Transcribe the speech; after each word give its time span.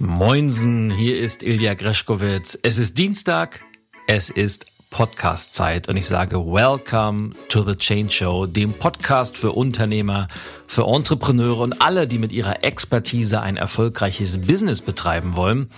Moinsen, 0.00 0.90
hier 0.90 1.18
ist 1.18 1.42
Ilja 1.42 1.74
Greschkowitz. 1.74 2.58
Es 2.62 2.78
ist 2.78 2.96
Dienstag, 2.96 3.62
es 4.06 4.30
ist 4.30 4.64
Podcast-Zeit 4.88 5.88
und 5.88 5.96
ich 5.96 6.06
sage 6.06 6.36
Welcome 6.38 7.32
to 7.48 7.62
the 7.62 7.74
Change 7.74 8.10
Show, 8.10 8.46
dem 8.46 8.72
Podcast 8.72 9.36
für 9.36 9.52
Unternehmer, 9.52 10.26
für 10.66 10.84
Entrepreneure 10.84 11.60
und 11.60 11.82
alle, 11.82 12.08
die 12.08 12.18
mit 12.18 12.32
ihrer 12.32 12.64
Expertise 12.64 13.40
ein 13.40 13.56
erfolgreiches 13.56 14.40
Business 14.40 14.80
betreiben 14.80 15.36
wollen. 15.36 15.68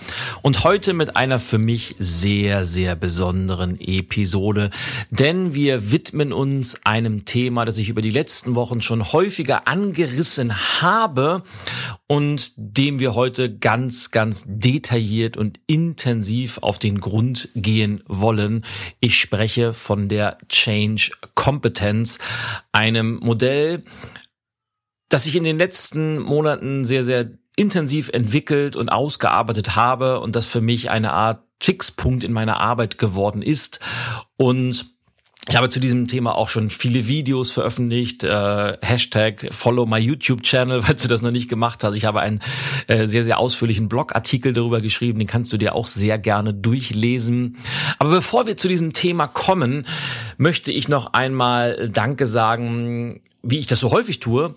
Und 0.41 0.63
heute 0.63 0.93
mit 0.93 1.15
einer 1.15 1.39
für 1.39 1.57
mich 1.57 1.95
sehr, 1.99 2.65
sehr 2.65 2.95
besonderen 2.95 3.79
Episode, 3.79 4.69
denn 5.11 5.53
wir 5.53 5.91
widmen 5.91 6.31
uns 6.31 6.79
einem 6.85 7.25
Thema, 7.25 7.65
das 7.65 7.77
ich 7.77 7.89
über 7.89 8.01
die 8.01 8.09
letzten 8.09 8.55
Wochen 8.55 8.81
schon 8.81 9.11
häufiger 9.13 9.67
angerissen 9.67 10.81
habe 10.81 11.43
und 12.13 12.51
dem 12.57 12.99
wir 12.99 13.15
heute 13.15 13.57
ganz, 13.57 14.11
ganz 14.11 14.43
detailliert 14.45 15.35
und 15.35 15.59
intensiv 15.65 16.59
auf 16.59 16.77
den 16.77 17.01
Grund 17.01 17.49
gehen 17.55 18.03
wollen. 18.05 18.65
Ich 18.99 19.19
spreche 19.19 19.73
von 19.73 20.09
der 20.09 20.37
Change 20.47 21.09
Competence, 21.33 22.19
einem 22.71 23.15
Modell, 23.15 23.83
das 25.09 25.25
ich 25.25 25.35
in 25.35 25.43
den 25.43 25.57
letzten 25.57 26.19
Monaten 26.19 26.85
sehr, 26.85 27.03
sehr 27.03 27.31
intensiv 27.55 28.09
entwickelt 28.09 28.75
und 28.75 28.89
ausgearbeitet 28.89 29.75
habe 29.75 30.19
und 30.19 30.35
das 30.35 30.45
für 30.45 30.61
mich 30.61 30.91
eine 30.91 31.13
Art 31.13 31.43
Fixpunkt 31.59 32.23
in 32.23 32.31
meiner 32.31 32.59
Arbeit 32.59 32.99
geworden 32.99 33.41
ist. 33.41 33.79
Und 34.37 34.92
ich 35.49 35.57
habe 35.57 35.67
zu 35.67 35.79
diesem 35.79 36.07
Thema 36.07 36.35
auch 36.35 36.47
schon 36.47 36.69
viele 36.69 37.07
Videos 37.07 37.51
veröffentlicht. 37.51 38.23
Äh, 38.23 38.77
Hashtag 38.81 39.49
follow 39.51 39.85
my 39.85 39.97
YouTube-Channel, 39.97 40.81
falls 40.83 41.01
du 41.01 41.07
das 41.07 41.21
noch 41.21 41.31
nicht 41.31 41.49
gemacht 41.49 41.83
hast. 41.83 41.95
Ich 41.95 42.05
habe 42.05 42.21
einen 42.21 42.39
äh, 42.87 43.07
sehr, 43.07 43.23
sehr 43.23 43.39
ausführlichen 43.39 43.89
Blogartikel 43.89 44.53
darüber 44.53 44.79
geschrieben. 44.79 45.19
Den 45.19 45.27
kannst 45.27 45.51
du 45.51 45.57
dir 45.57 45.75
auch 45.75 45.87
sehr 45.87 46.17
gerne 46.17 46.53
durchlesen. 46.53 47.57
Aber 47.99 48.11
bevor 48.11 48.47
wir 48.47 48.55
zu 48.55 48.69
diesem 48.69 48.93
Thema 48.93 49.27
kommen, 49.27 49.85
möchte 50.37 50.71
ich 50.71 50.87
noch 50.87 51.13
einmal 51.13 51.89
Danke 51.89 52.25
sagen, 52.25 53.21
wie 53.41 53.59
ich 53.59 53.67
das 53.67 53.81
so 53.81 53.91
häufig 53.91 54.21
tue, 54.21 54.55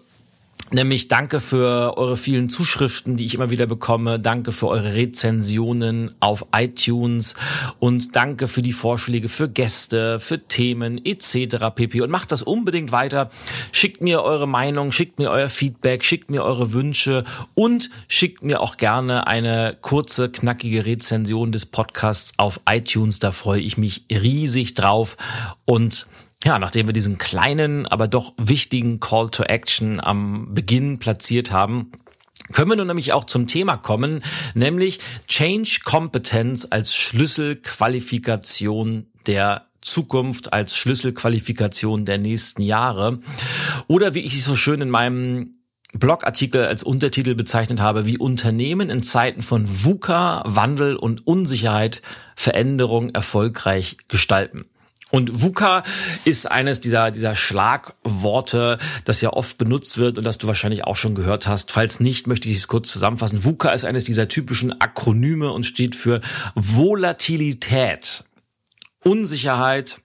Nämlich 0.73 1.07
danke 1.07 1.41
für 1.41 1.97
eure 1.97 2.17
vielen 2.17 2.51
Zuschriften, 2.51 3.17
die 3.17 3.25
ich 3.25 3.35
immer 3.35 3.51
wieder 3.51 3.67
bekomme. 3.67 4.19
Danke 4.19 4.51
für 4.51 4.67
eure 4.67 4.95
Rezensionen 4.95 6.13
auf 6.19 6.47
iTunes 6.57 7.37
und 7.79 8.17
danke 8.17 8.49
für 8.49 8.63
die 8.63 8.73
Vorschläge 8.73 9.29
für 9.29 9.49
Gäste, 9.49 10.19
für 10.19 10.45
Themen 10.49 11.01
etc. 11.05 11.67
pp. 11.73 12.01
Und 12.01 12.11
macht 12.11 12.33
das 12.33 12.43
unbedingt 12.43 12.91
weiter. 12.91 13.31
Schickt 13.71 14.01
mir 14.01 14.23
eure 14.23 14.49
Meinung, 14.49 14.91
schickt 14.91 15.21
mir 15.21 15.31
euer 15.31 15.49
Feedback, 15.49 16.05
schickt 16.05 16.31
mir 16.31 16.43
eure 16.43 16.73
Wünsche 16.73 17.23
und 17.55 17.89
schickt 18.09 18.43
mir 18.43 18.61
auch 18.61 18.77
gerne 18.77 19.29
eine 19.29 19.79
kurze, 19.81 20.31
knackige 20.31 20.85
Rezension 20.85 21.53
des 21.53 21.67
Podcasts 21.67 22.33
auf 22.39 22.61
iTunes. 22.69 23.21
Da 23.21 23.31
freue 23.31 23.61
ich 23.61 23.79
mich 23.79 24.05
riesig 24.11 24.75
drauf 24.75 25.17
und 25.65 26.09
ja, 26.47 26.59
nachdem 26.61 26.87
wir 26.87 26.93
diesen 26.93 27.19
kleinen, 27.19 27.87
aber 27.87 28.07
doch 28.07 28.35
wichtigen 28.39 29.01
Call 29.01 29.31
to 29.31 29.43
Action 29.43 29.99
am 29.99 30.55
Beginn 30.55 31.01
platziert 31.01 31.51
haben, 31.51 31.91
können 32.53 32.71
wir 32.71 32.77
nun 32.77 32.87
nämlich 32.87 33.13
auch 33.13 33.25
zum 33.25 33.49
Thema 33.49 33.77
kommen, 33.77 34.23
nämlich 34.55 35.01
Change 35.27 35.81
Competence 35.83 36.71
als 36.71 36.95
Schlüsselqualifikation 36.95 39.07
der 39.27 39.67
Zukunft, 39.81 40.53
als 40.53 40.77
Schlüsselqualifikation 40.77 42.05
der 42.05 42.19
nächsten 42.19 42.63
Jahre. 42.63 43.19
Oder 43.89 44.15
wie 44.15 44.21
ich 44.21 44.37
es 44.37 44.45
so 44.45 44.55
schön 44.55 44.81
in 44.81 44.91
meinem 44.91 45.57
Blogartikel 45.95 46.65
als 46.65 46.85
Untertitel 46.85 47.35
bezeichnet 47.35 47.81
habe, 47.81 48.07
wie 48.07 48.19
Unternehmen 48.19 48.89
in 48.89 49.03
Zeiten 49.03 49.43
von 49.43 49.67
VUCA, 49.67 50.45
Wandel 50.47 50.95
und 50.95 51.27
Unsicherheit 51.27 52.03
Veränderung 52.37 53.11
erfolgreich 53.11 53.97
gestalten. 54.07 54.67
Und 55.13 55.41
VUCA 55.41 55.85
ist 56.25 56.51
eines 56.51 56.81
dieser, 56.81 57.13
dieser 57.13 57.37
Schlagworte, 57.37 58.79
das 59.05 59.21
ja 59.21 59.33
oft 59.33 59.57
benutzt 59.57 59.99
wird 59.99 60.19
und 60.19 60.25
das 60.25 60.39
du 60.39 60.49
wahrscheinlich 60.49 60.85
auch 60.85 60.97
schon 60.97 61.15
gehört 61.15 61.47
hast. 61.47 61.71
Falls 61.71 62.01
nicht, 62.01 62.27
möchte 62.27 62.49
ich 62.49 62.57
es 62.57 62.67
kurz 62.67 62.91
zusammenfassen. 62.91 63.45
VUCA 63.45 63.71
ist 63.71 63.85
eines 63.85 64.05
dieser 64.05 64.27
typischen 64.27 64.81
Akronyme 64.81 65.53
und 65.53 65.65
steht 65.65 65.95
für 65.95 66.21
Volatilität, 66.57 68.25
Unsicherheit, 69.05 70.01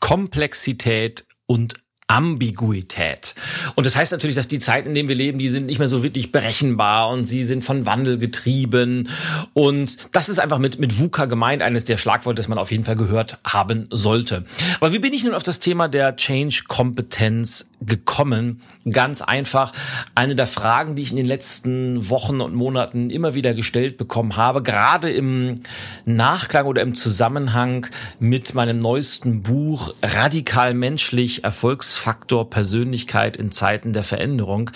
Komplexität 0.00 1.24
und 1.46 1.74
Ambiguität. 2.08 3.34
Und 3.74 3.86
das 3.86 3.94
heißt 3.94 4.12
natürlich, 4.12 4.34
dass 4.34 4.48
die 4.48 4.58
Zeiten, 4.58 4.88
in 4.88 4.94
denen 4.94 5.08
wir 5.08 5.14
leben, 5.14 5.38
die 5.38 5.50
sind 5.50 5.66
nicht 5.66 5.78
mehr 5.78 5.88
so 5.88 6.02
wirklich 6.02 6.32
berechenbar 6.32 7.10
und 7.10 7.26
sie 7.26 7.44
sind 7.44 7.62
von 7.62 7.86
Wandel 7.86 8.18
getrieben. 8.18 9.10
Und 9.52 9.98
das 10.12 10.28
ist 10.30 10.38
einfach 10.38 10.58
mit, 10.58 10.78
mit 10.78 10.98
VUCA 10.98 11.26
gemeint, 11.26 11.62
eines 11.62 11.84
der 11.84 11.98
Schlagworte, 11.98 12.36
das 12.36 12.48
man 12.48 12.58
auf 12.58 12.70
jeden 12.70 12.84
Fall 12.84 12.96
gehört 12.96 13.38
haben 13.44 13.88
sollte. 13.90 14.44
Aber 14.80 14.92
wie 14.92 14.98
bin 14.98 15.12
ich 15.12 15.22
nun 15.22 15.34
auf 15.34 15.42
das 15.42 15.60
Thema 15.60 15.88
der 15.88 16.16
Change-Kompetenz 16.16 17.68
gekommen? 17.80 18.62
Ganz 18.90 19.22
einfach. 19.22 19.72
Eine 20.14 20.34
der 20.34 20.46
Fragen, 20.46 20.96
die 20.96 21.02
ich 21.02 21.10
in 21.10 21.16
den 21.16 21.26
letzten 21.26 22.08
Wochen 22.10 22.40
und 22.40 22.54
Monaten 22.54 23.10
immer 23.10 23.34
wieder 23.34 23.54
gestellt 23.54 23.98
bekommen 23.98 24.36
habe, 24.36 24.62
gerade 24.62 25.10
im 25.10 25.56
Nachklang 26.04 26.66
oder 26.66 26.82
im 26.82 26.94
Zusammenhang 26.94 27.86
mit 28.18 28.54
meinem 28.54 28.78
neuesten 28.78 29.42
Buch 29.42 29.94
Radikal 30.02 30.74
menschlich 30.74 31.44
Erfolgs 31.44 31.96
Faktor 31.96 32.50
Persönlichkeit 32.50 33.36
in 33.36 33.52
Zeiten 33.52 33.92
der 33.92 34.04
Veränderung. 34.04 34.70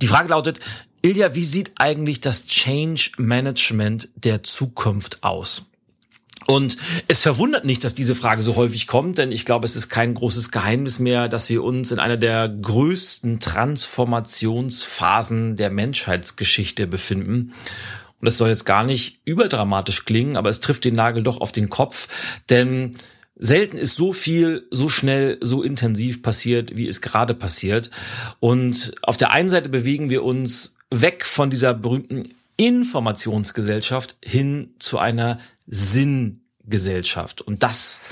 Die 0.00 0.06
Frage 0.06 0.28
lautet, 0.28 0.60
Ilja, 1.02 1.34
wie 1.34 1.44
sieht 1.44 1.72
eigentlich 1.78 2.20
das 2.20 2.46
Change 2.46 3.12
Management 3.18 4.08
der 4.16 4.42
Zukunft 4.42 5.22
aus? 5.22 5.66
Und 6.50 6.78
es 7.08 7.20
verwundert 7.20 7.66
nicht, 7.66 7.84
dass 7.84 7.94
diese 7.94 8.14
Frage 8.14 8.42
so 8.42 8.56
häufig 8.56 8.86
kommt, 8.86 9.18
denn 9.18 9.30
ich 9.30 9.44
glaube, 9.44 9.66
es 9.66 9.76
ist 9.76 9.90
kein 9.90 10.14
großes 10.14 10.50
Geheimnis 10.50 10.98
mehr, 10.98 11.28
dass 11.28 11.50
wir 11.50 11.62
uns 11.62 11.92
in 11.92 11.98
einer 11.98 12.16
der 12.16 12.48
größten 12.48 13.38
Transformationsphasen 13.38 15.56
der 15.56 15.68
Menschheitsgeschichte 15.68 16.86
befinden. 16.86 17.52
Und 18.18 18.24
das 18.24 18.38
soll 18.38 18.48
jetzt 18.48 18.64
gar 18.64 18.82
nicht 18.82 19.20
überdramatisch 19.26 20.06
klingen, 20.06 20.38
aber 20.38 20.48
es 20.48 20.60
trifft 20.60 20.86
den 20.86 20.94
Nagel 20.94 21.22
doch 21.22 21.42
auf 21.42 21.52
den 21.52 21.68
Kopf, 21.68 22.08
denn 22.48 22.96
Selten 23.40 23.76
ist 23.76 23.94
so 23.94 24.14
viel, 24.14 24.66
so 24.72 24.88
schnell, 24.88 25.38
so 25.40 25.62
intensiv 25.62 26.22
passiert, 26.22 26.76
wie 26.76 26.88
es 26.88 27.00
gerade 27.00 27.34
passiert. 27.34 27.88
Und 28.40 28.96
auf 29.02 29.16
der 29.16 29.30
einen 29.30 29.48
Seite 29.48 29.68
bewegen 29.68 30.10
wir 30.10 30.24
uns 30.24 30.76
weg 30.90 31.24
von 31.24 31.48
dieser 31.48 31.72
berühmten 31.72 32.24
Informationsgesellschaft 32.58 34.16
hin 34.22 34.74
zu 34.78 34.98
einer 34.98 35.38
Sinngesellschaft. 35.66 37.40
Und 37.40 37.62
das 37.62 38.02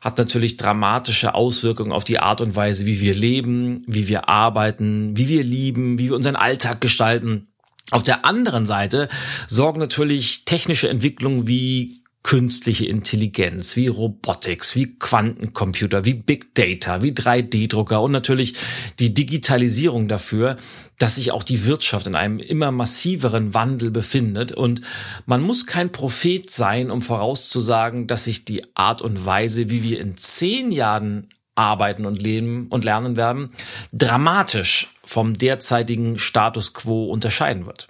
hat 0.00 0.18
natürlich 0.18 0.58
dramatische 0.58 1.34
Auswirkungen 1.34 1.90
auf 1.90 2.04
die 2.04 2.20
Art 2.20 2.42
und 2.42 2.54
Weise, 2.54 2.84
wie 2.84 3.00
wir 3.00 3.14
leben, 3.14 3.82
wie 3.86 4.06
wir 4.06 4.28
arbeiten, 4.28 5.16
wie 5.16 5.28
wir 5.28 5.42
lieben, 5.42 5.98
wie 5.98 6.10
wir 6.10 6.16
unseren 6.16 6.36
Alltag 6.36 6.82
gestalten. 6.82 7.48
Auf 7.90 8.02
der 8.02 8.26
anderen 8.26 8.66
Seite 8.66 9.08
sorgen 9.48 9.80
natürlich 9.80 10.44
technische 10.44 10.90
Entwicklungen 10.90 11.48
wie 11.48 12.03
künstliche 12.24 12.86
Intelligenz, 12.86 13.76
wie 13.76 13.86
Robotics, 13.86 14.74
wie 14.74 14.98
Quantencomputer, 14.98 16.06
wie 16.06 16.14
Big 16.14 16.54
Data, 16.54 17.02
wie 17.02 17.12
3D-Drucker 17.12 18.00
und 18.00 18.12
natürlich 18.12 18.54
die 18.98 19.12
Digitalisierung 19.12 20.08
dafür, 20.08 20.56
dass 20.98 21.16
sich 21.16 21.32
auch 21.32 21.42
die 21.42 21.66
Wirtschaft 21.66 22.06
in 22.06 22.14
einem 22.14 22.38
immer 22.38 22.72
massiveren 22.72 23.52
Wandel 23.52 23.90
befindet. 23.90 24.52
Und 24.52 24.80
man 25.26 25.42
muss 25.42 25.66
kein 25.66 25.92
Prophet 25.92 26.50
sein, 26.50 26.90
um 26.90 27.02
vorauszusagen, 27.02 28.06
dass 28.06 28.24
sich 28.24 28.46
die 28.46 28.64
Art 28.74 29.02
und 29.02 29.26
Weise, 29.26 29.68
wie 29.68 29.82
wir 29.82 30.00
in 30.00 30.16
zehn 30.16 30.72
Jahren 30.72 31.28
arbeiten 31.54 32.06
und 32.06 32.20
leben 32.20 32.68
und 32.70 32.84
lernen 32.84 33.16
werden, 33.16 33.50
dramatisch 33.92 34.94
vom 35.04 35.36
derzeitigen 35.36 36.18
Status 36.18 36.72
quo 36.72 37.04
unterscheiden 37.04 37.66
wird. 37.66 37.88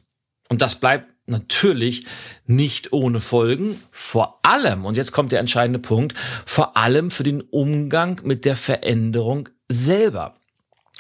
Und 0.49 0.61
das 0.61 0.75
bleibt 0.75 1.14
natürlich 1.26 2.06
nicht 2.47 2.93
ohne 2.93 3.21
Folgen, 3.21 3.81
vor 3.91 4.41
allem, 4.43 4.85
und 4.85 4.97
jetzt 4.97 5.12
kommt 5.12 5.32
der 5.32 5.41
entscheidende 5.41 5.79
Punkt, 5.79 6.15
vor 6.47 6.76
allem 6.76 7.11
für 7.11 7.25
den 7.25 7.41
Umgang 7.41 8.21
mit 8.25 8.44
der 8.44 8.56
Veränderung 8.56 9.49
selber. 9.69 10.35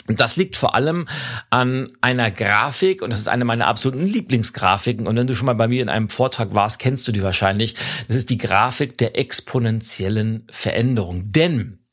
Und 0.06 0.20
das 0.20 0.36
liegt 0.36 0.56
vor 0.56 0.74
allem 0.74 1.08
an 1.48 1.92
einer 2.00 2.30
Grafik, 2.30 3.00
und 3.00 3.10
das 3.10 3.20
ist 3.20 3.28
eine 3.28 3.44
meiner 3.44 3.66
absoluten 3.66 4.06
Lieblingsgrafiken. 4.06 5.06
Und 5.06 5.16
wenn 5.16 5.26
du 5.26 5.34
schon 5.34 5.46
mal 5.46 5.54
bei 5.54 5.68
mir 5.68 5.82
in 5.82 5.88
einem 5.88 6.10
Vortrag 6.10 6.54
warst, 6.54 6.78
kennst 6.78 7.08
du 7.08 7.12
die 7.12 7.22
wahrscheinlich. 7.22 7.74
Das 8.08 8.16
ist 8.16 8.28
die 8.28 8.38
Grafik 8.38 8.98
der 8.98 9.18
exponentiellen 9.18 10.46
Veränderung. 10.50 11.32
Denn 11.32 11.83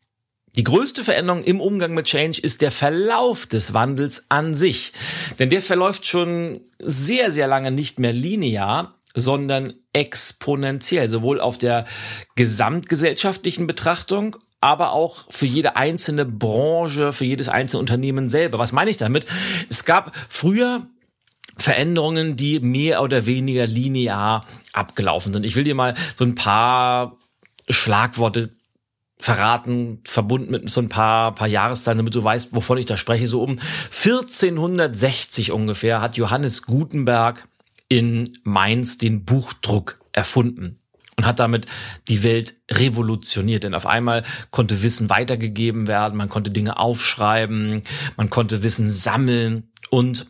die 0.55 0.63
größte 0.63 1.03
Veränderung 1.03 1.43
im 1.43 1.61
Umgang 1.61 1.93
mit 1.93 2.07
Change 2.07 2.41
ist 2.41 2.61
der 2.61 2.71
Verlauf 2.71 3.45
des 3.45 3.73
Wandels 3.73 4.25
an 4.29 4.53
sich. 4.53 4.91
Denn 5.39 5.49
der 5.49 5.61
verläuft 5.61 6.05
schon 6.05 6.61
sehr, 6.79 7.31
sehr 7.31 7.47
lange 7.47 7.71
nicht 7.71 7.99
mehr 7.99 8.11
linear, 8.11 8.95
sondern 9.13 9.73
exponentiell, 9.93 11.09
sowohl 11.09 11.39
auf 11.39 11.57
der 11.57 11.85
gesamtgesellschaftlichen 12.35 13.67
Betrachtung, 13.67 14.37
aber 14.59 14.91
auch 14.91 15.25
für 15.29 15.45
jede 15.45 15.75
einzelne 15.75 16.25
Branche, 16.25 17.13
für 17.13 17.25
jedes 17.25 17.49
einzelne 17.49 17.79
Unternehmen 17.79 18.29
selber. 18.29 18.59
Was 18.59 18.73
meine 18.73 18.91
ich 18.91 18.97
damit? 18.97 19.25
Es 19.69 19.85
gab 19.85 20.15
früher 20.29 20.87
Veränderungen, 21.57 22.37
die 22.37 22.59
mehr 22.59 23.01
oder 23.01 23.25
weniger 23.25 23.67
linear 23.67 24.45
abgelaufen 24.73 25.33
sind. 25.33 25.45
Ich 25.45 25.55
will 25.55 25.63
dir 25.63 25.75
mal 25.75 25.95
so 26.15 26.25
ein 26.25 26.35
paar 26.35 27.17
Schlagworte 27.69 28.49
verraten, 29.21 29.99
verbunden 30.03 30.51
mit 30.51 30.69
so 30.69 30.81
ein 30.81 30.89
paar, 30.89 31.33
paar 31.35 31.47
Jahreszahlen, 31.47 31.99
damit 31.99 32.15
du 32.15 32.23
weißt, 32.23 32.53
wovon 32.55 32.79
ich 32.79 32.87
da 32.87 32.97
spreche. 32.97 33.27
So 33.27 33.43
um 33.43 33.59
1460 34.05 35.51
ungefähr 35.51 36.01
hat 36.01 36.17
Johannes 36.17 36.63
Gutenberg 36.63 37.47
in 37.87 38.33
Mainz 38.43 38.97
den 38.97 39.23
Buchdruck 39.23 39.99
erfunden 40.11 40.79
und 41.17 41.25
hat 41.25 41.39
damit 41.39 41.67
die 42.07 42.23
Welt 42.23 42.55
revolutioniert. 42.71 43.63
Denn 43.63 43.75
auf 43.75 43.85
einmal 43.85 44.23
konnte 44.49 44.81
Wissen 44.81 45.09
weitergegeben 45.09 45.87
werden, 45.87 46.17
man 46.17 46.29
konnte 46.29 46.49
Dinge 46.49 46.79
aufschreiben, 46.79 47.83
man 48.17 48.29
konnte 48.31 48.63
Wissen 48.63 48.89
sammeln 48.89 49.69
und 49.91 50.25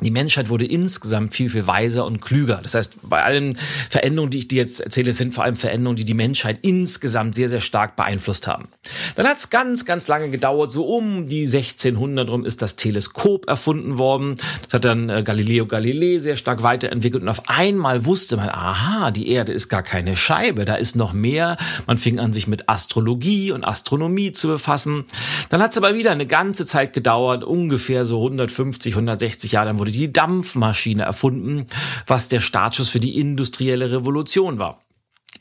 die 0.00 0.10
Menschheit 0.10 0.48
wurde 0.48 0.66
insgesamt 0.66 1.34
viel, 1.34 1.48
viel 1.48 1.68
weiser 1.68 2.04
und 2.04 2.20
klüger. 2.20 2.58
Das 2.60 2.74
heißt, 2.74 2.94
bei 3.02 3.22
allen 3.22 3.56
Veränderungen, 3.90 4.32
die 4.32 4.38
ich 4.38 4.48
dir 4.48 4.56
jetzt 4.56 4.80
erzähle, 4.80 5.12
sind 5.12 5.32
vor 5.32 5.44
allem 5.44 5.54
Veränderungen, 5.54 5.96
die 5.96 6.04
die 6.04 6.14
Menschheit 6.14 6.58
insgesamt 6.62 7.36
sehr, 7.36 7.48
sehr 7.48 7.60
stark 7.60 7.94
beeinflusst 7.94 8.48
haben. 8.48 8.66
Dann 9.14 9.28
hat 9.28 9.36
es 9.36 9.50
ganz, 9.50 9.84
ganz 9.84 10.08
lange 10.08 10.30
gedauert. 10.30 10.72
So 10.72 10.84
um 10.84 11.28
die 11.28 11.42
1600 11.46 12.28
rum 12.28 12.44
ist 12.44 12.60
das 12.60 12.74
Teleskop 12.74 13.46
erfunden 13.46 13.96
worden. 13.96 14.34
Das 14.64 14.74
hat 14.74 14.84
dann 14.84 15.08
äh, 15.10 15.22
Galileo 15.22 15.66
Galilei 15.66 16.18
sehr 16.18 16.36
stark 16.36 16.64
weiterentwickelt. 16.64 17.22
Und 17.22 17.28
auf 17.28 17.48
einmal 17.48 18.04
wusste 18.04 18.36
man, 18.36 18.48
aha, 18.48 19.12
die 19.12 19.28
Erde 19.28 19.52
ist 19.52 19.68
gar 19.68 19.84
keine 19.84 20.16
Scheibe. 20.16 20.64
Da 20.64 20.74
ist 20.74 20.96
noch 20.96 21.12
mehr. 21.12 21.56
Man 21.86 21.98
fing 21.98 22.18
an, 22.18 22.32
sich 22.32 22.48
mit 22.48 22.68
Astrologie 22.68 23.52
und 23.52 23.62
Astronomie 23.62 24.32
zu 24.32 24.48
befassen. 24.48 25.04
Dann 25.50 25.62
hat 25.62 25.70
es 25.70 25.78
aber 25.78 25.94
wieder 25.94 26.10
eine 26.10 26.26
ganze 26.26 26.66
Zeit 26.66 26.94
gedauert, 26.94 27.44
ungefähr 27.44 28.04
so 28.04 28.16
150, 28.16 28.94
160 28.94 29.52
Jahre. 29.52 29.66
Dann 29.66 29.83
wurde 29.84 29.92
die 29.92 30.10
Dampfmaschine 30.10 31.02
erfunden, 31.02 31.66
was 32.06 32.30
der 32.30 32.40
Startschuss 32.40 32.88
für 32.88 33.00
die 33.00 33.20
industrielle 33.20 33.92
Revolution 33.92 34.58
war. 34.58 34.80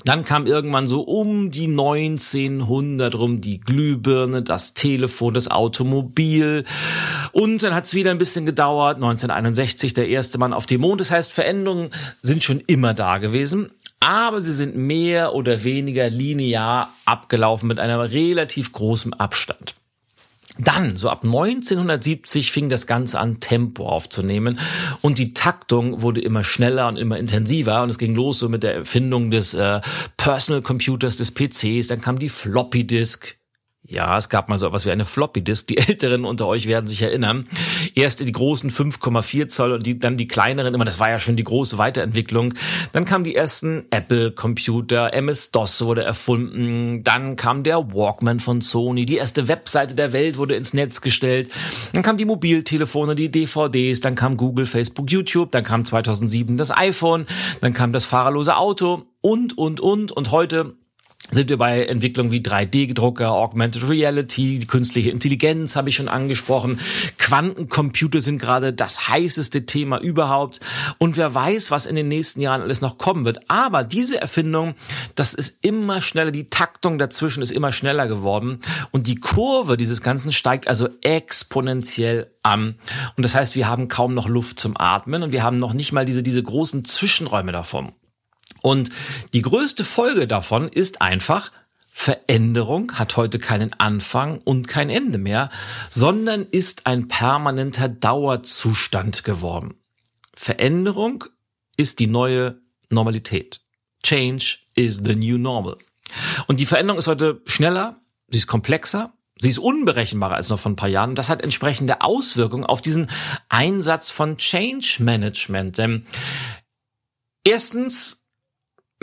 Dann 0.04 0.26
kam 0.26 0.48
irgendwann 0.48 0.86
so 0.86 1.02
um 1.02 1.50
die 1.50 1.68
1900 1.68 3.16
rum 3.16 3.40
die 3.40 3.62
Glühbirne, 3.62 4.42
das 4.42 4.74
Telefon, 4.74 5.34
das 5.34 5.50
Automobil. 5.50 6.66
Und 7.32 7.64
dann 7.64 7.74
hat 7.74 7.86
es 7.86 7.94
wieder 7.94 8.12
ein 8.12 8.18
bisschen 8.18 8.46
gedauert. 8.46 8.96
1961 8.96 9.94
der 9.94 10.10
erste 10.10 10.38
Mann 10.40 10.52
auf 10.52 10.66
dem 10.66 10.82
Mond. 10.82 11.00
Das 11.00 11.12
heißt, 11.12 11.32
Veränderungen 11.32 11.92
sind 12.22 12.44
schon 12.44 12.60
immer 12.68 12.94
da 12.94 13.20
gewesen. 13.20 13.70
Aber 14.02 14.42
sie 14.42 14.52
sind 14.52 14.76
mehr 14.76 15.34
oder 15.36 15.64
weniger 15.64 16.10
linear 16.10 16.94
abgelaufen 17.06 17.70
mit 17.70 17.80
einem 17.80 18.02
relativ 18.02 18.74
großen 18.74 19.14
Abstand. 19.14 19.76
Dann, 20.60 20.98
so 20.98 21.10
ab 21.10 21.24
1970, 21.24 22.52
fing 22.52 22.70
das 22.70 22.86
Ganze 22.86 23.20
an, 23.20 23.40
Tempo 23.40 23.88
aufzunehmen. 23.88 24.60
Und 25.02 25.18
die 25.18 25.34
Taktung 25.34 26.02
wurde 26.02 26.22
immer 26.22 26.44
schneller 26.44 26.88
und 26.88 26.98
immer 26.98 27.18
intensiver. 27.18 27.82
Und 27.82 27.90
es 27.90 27.98
ging 27.98 28.14
los 28.14 28.40
so 28.40 28.50
mit 28.50 28.62
der 28.62 28.76
Erfindung 28.76 29.32
des 29.32 29.56
äh, 29.56 29.82
Personal 30.18 30.62
Computers, 30.62 31.18
des 31.18 31.32
PCs, 31.32 31.88
dann 31.88 32.02
kam 32.02 32.20
die 32.20 32.30
Floppy 32.30 32.86
Disk, 32.86 33.36
ja, 33.86 34.18
es 34.18 34.30
gab 34.30 34.48
mal 34.48 34.58
so 34.58 34.68
etwas 34.68 34.86
wie 34.86 34.92
eine 34.92 35.04
Floppy 35.04 35.42
Disk. 35.42 35.68
Die 35.68 35.78
Älteren 35.90 36.24
unter 36.24 36.48
euch 36.48 36.68
werden 36.68 36.88
sich 36.88 37.02
erinnern. 37.02 37.48
Erst 37.96 38.22
die 38.22 38.32
großen 38.32 38.72
5,4 38.72 39.50
Zoll 39.50 39.74
und 39.74 39.86
die, 39.86 40.00
dann 40.00 40.16
die 40.16 40.28
kleineren. 40.28 40.74
Immer, 40.74 40.86
das 40.86 41.00
war 41.00 41.10
ja 41.10 41.20
schon 41.20 41.36
die 41.36 41.44
große 41.44 41.78
Weiterentwicklung. 41.78 42.54
Dann 42.94 43.04
kamen 43.04 43.26
die 43.26 43.36
ersten 43.36 43.84
Apple 43.92 44.32
Computer. 44.32 45.14
MS-DOS 45.14 45.84
wurde 45.84 46.04
erfunden. 46.04 47.04
Dann 47.04 47.36
kam 47.36 47.64
der 47.64 47.94
Walkman 47.94 48.40
von 48.40 48.62
Sony. 48.62 49.06
Die 49.06 49.18
erste 49.18 49.50
Webseite 49.50 49.96
der 49.96 50.14
Welt 50.14 50.38
wurde 50.38 50.56
ins 50.56 50.74
Netz 50.74 51.02
gestellt. 51.02 51.52
Dann 51.92 52.04
kamen 52.04 52.18
die 52.18 52.26
Mobiltelefone, 52.26 53.16
die 53.16 53.32
DVDs. 53.32 54.00
Dann 54.00 54.16
kam 54.16 54.38
Google, 54.38 54.66
Facebook, 54.66 55.12
YouTube. 55.12 55.52
Dann 55.52 55.66
kam 55.66 55.84
2007 55.84 56.56
das 56.58 56.72
iPhone. 56.72 57.28
Dann 57.60 57.74
kam 57.74 57.92
das 57.92 58.06
fahrerlose 58.06 58.56
Auto 58.56 59.04
und, 59.20 59.58
und, 59.58 59.82
und. 59.82 60.14
Und 60.14 60.32
heute 60.32 60.74
sind 61.32 61.50
wir 61.50 61.58
bei 61.58 61.86
Entwicklungen 61.86 62.32
wie 62.32 62.42
3D-Drucker, 62.42 63.32
Augmented 63.32 63.88
Reality, 63.88 64.60
die 64.60 64.68
künstliche 64.68 65.10
Intelligenz 65.10 65.76
habe 65.76 65.90
ich 65.90 65.96
schon 65.96 66.10
angesprochen. 66.10 66.80
Quantencomputer 67.18 68.22
sind 68.22 68.40
gerade 68.40 68.74
das 68.74 69.08
heißeste 69.08 69.66
Thema 69.66 70.00
überhaupt. 70.00 70.60
Und 70.98 71.18
wer 71.18 71.34
weiß, 71.34 71.72
was 71.72 71.86
in 71.86 71.96
den 71.96 72.08
nächsten 72.08 72.42
Jahren 72.42 72.62
alles 72.62 72.82
noch 72.82 72.98
kommen 72.98 73.26
wird. 73.26 73.40
Aber 73.50 73.84
diese 73.84 74.22
Erfindung, 74.22 74.76
das 75.16 75.34
ist 75.34 75.64
immer 75.64 76.02
schneller, 76.02 76.32
die 76.32 76.50
Taktung 76.50 76.98
dazwischen 76.98 77.42
ist 77.42 77.52
immer 77.52 77.72
schneller 77.72 78.08
geworden. 78.08 78.60
Und 78.92 79.08
die 79.08 79.16
Kurve 79.16 79.78
dieses 79.78 80.02
Ganzen 80.02 80.32
steigt 80.32 80.68
also 80.68 80.90
exponentiell 81.02 82.30
an. 82.44 82.76
Und 83.16 83.24
das 83.24 83.34
heißt, 83.34 83.56
wir 83.56 83.68
haben 83.68 83.88
kaum 83.88 84.14
noch 84.14 84.28
Luft 84.28 84.60
zum 84.60 84.76
Atmen 84.78 85.24
und 85.24 85.32
wir 85.32 85.42
haben 85.42 85.58
noch 85.58 85.74
nicht 85.74 85.94
mal 85.94 86.06
diese, 86.06 86.22
diese 86.22 86.44
großen 86.44 86.86
Zwischenräume 86.86 87.52
davon. 87.52 87.94
Und 88.64 88.90
die 89.34 89.42
größte 89.42 89.84
Folge 89.84 90.26
davon 90.26 90.70
ist 90.70 91.02
einfach, 91.02 91.52
Veränderung 91.92 92.94
hat 92.94 93.18
heute 93.18 93.38
keinen 93.38 93.74
Anfang 93.74 94.40
und 94.40 94.68
kein 94.68 94.90
Ende 94.90 95.18
mehr, 95.18 95.50
sondern 95.92 96.44
ist 96.44 96.88
ein 96.88 97.08
permanenter 97.08 97.90
Dauerzustand 97.90 99.26
geworden. 99.26 99.76
Veränderung 100.34 101.26
ist 101.78 102.00
die 102.00 102.08
neue 102.08 102.62
Normalität. 102.90 103.62
Change 104.02 104.60
is 104.76 105.02
the 105.04 105.16
new 105.16 105.38
normal. 105.38 105.78
Und 106.48 106.60
die 106.60 106.66
Veränderung 106.66 107.00
ist 107.00 107.08
heute 107.08 107.42
schneller, 107.46 108.00
sie 108.30 108.38
ist 108.38 108.48
komplexer, 108.48 109.14
sie 109.40 109.50
ist 109.50 109.60
unberechenbarer 109.60 110.36
als 110.36 110.50
noch 110.50 110.60
vor 110.60 110.72
ein 110.72 110.78
paar 110.78 110.90
Jahren. 110.90 111.16
Das 111.16 111.30
hat 111.30 111.42
entsprechende 111.42 112.02
Auswirkungen 112.02 112.64
auf 112.64 112.82
diesen 112.82 113.10
Einsatz 113.50 114.10
von 114.10 114.38
Change 114.38 114.98
Management. 115.00 115.78
Denn 115.78 116.08
erstens 117.44 118.23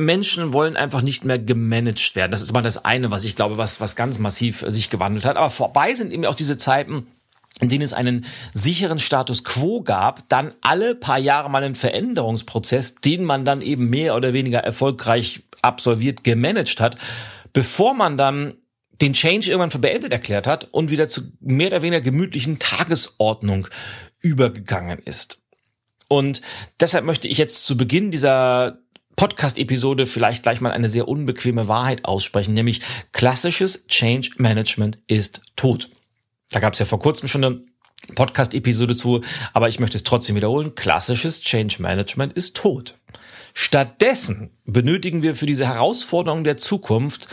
Menschen 0.01 0.53
wollen 0.53 0.77
einfach 0.77 1.03
nicht 1.03 1.25
mehr 1.25 1.39
gemanagt 1.39 2.17
werden. 2.17 2.33
Das 2.33 2.43
ist 2.43 2.53
mal 2.53 2.63
das 2.63 2.85
eine, 2.85 3.11
was 3.11 3.25
ich 3.25 3.37
glaube, 3.37 3.59
was, 3.59 3.81
was 3.81 3.97
ganz 3.97 4.19
massiv 4.19 4.65
sich 4.69 4.91
gewandelt 4.91 5.25
hat. 5.25 5.37
Aber 5.37 5.51
vorbei 5.51 5.95
sind 5.95 6.13
eben 6.13 6.25
auch 6.25 6.35
diese 6.35 6.59
Zeiten, 6.59 7.07
in 7.61 7.69
denen 7.69 7.85
es 7.85 7.93
einen 7.93 8.25
sicheren 8.55 8.99
Status 8.99 9.45
quo 9.45 9.83
gab, 9.83 10.29
dann 10.29 10.55
alle 10.63 10.95
paar 10.95 11.19
Jahre 11.19 11.51
mal 11.51 11.63
einen 11.63 11.75
Veränderungsprozess, 11.75 12.97
den 12.97 13.25
man 13.25 13.45
dann 13.45 13.63
eben 13.63 13.91
mehr 13.91 14.17
oder 14.17 14.33
weniger 14.33 14.61
erfolgreich 14.61 15.43
absolviert, 15.63 16.25
gemanagt 16.25 16.81
hat, 16.81 16.97
bevor 17.53 17.95
man 17.95 18.17
dann 18.17 18.55
den 19.01 19.13
Change 19.13 19.49
irgendwann 19.49 19.71
für 19.71 19.79
beendet 19.79 20.13
erklärt 20.13 20.47
hat 20.47 20.69
und 20.73 20.91
wieder 20.91 21.09
zu 21.09 21.33
mehr 21.41 21.69
oder 21.69 21.83
weniger 21.83 22.01
gemütlichen 22.01 22.59
Tagesordnung 22.59 23.69
übergegangen 24.21 24.99
ist. 25.05 25.39
Und 26.09 26.43
deshalb 26.81 27.05
möchte 27.05 27.29
ich 27.29 27.39
jetzt 27.39 27.65
zu 27.65 27.77
Beginn 27.77 28.11
dieser 28.11 28.79
Podcast-Episode 29.21 30.07
vielleicht 30.07 30.45
gleich 30.45 30.63
mal 30.63 30.73
eine 30.73 30.89
sehr 30.89 31.07
unbequeme 31.07 31.69
Wahrheit 31.69 32.07
aussprechen, 32.07 32.55
nämlich 32.55 32.81
klassisches 33.13 33.87
Change 33.87 34.31
Management 34.39 34.99
ist 35.09 35.43
tot. 35.57 35.91
Da 36.49 36.59
gab 36.59 36.73
es 36.73 36.79
ja 36.79 36.87
vor 36.87 37.01
kurzem 37.01 37.29
schon 37.29 37.45
eine 37.45 37.61
Podcast-Episode 38.15 38.97
zu, 38.97 39.21
aber 39.53 39.69
ich 39.69 39.79
möchte 39.79 39.99
es 39.99 40.05
trotzdem 40.05 40.37
wiederholen. 40.37 40.75
Klassisches 40.75 41.43
Change 41.43 41.83
Management 41.83 42.33
ist 42.33 42.57
tot. 42.57 42.97
Stattdessen 43.53 44.53
benötigen 44.65 45.21
wir 45.21 45.37
für 45.37 45.45
diese 45.45 45.67
Herausforderung 45.67 46.43
der 46.43 46.57
Zukunft 46.57 47.29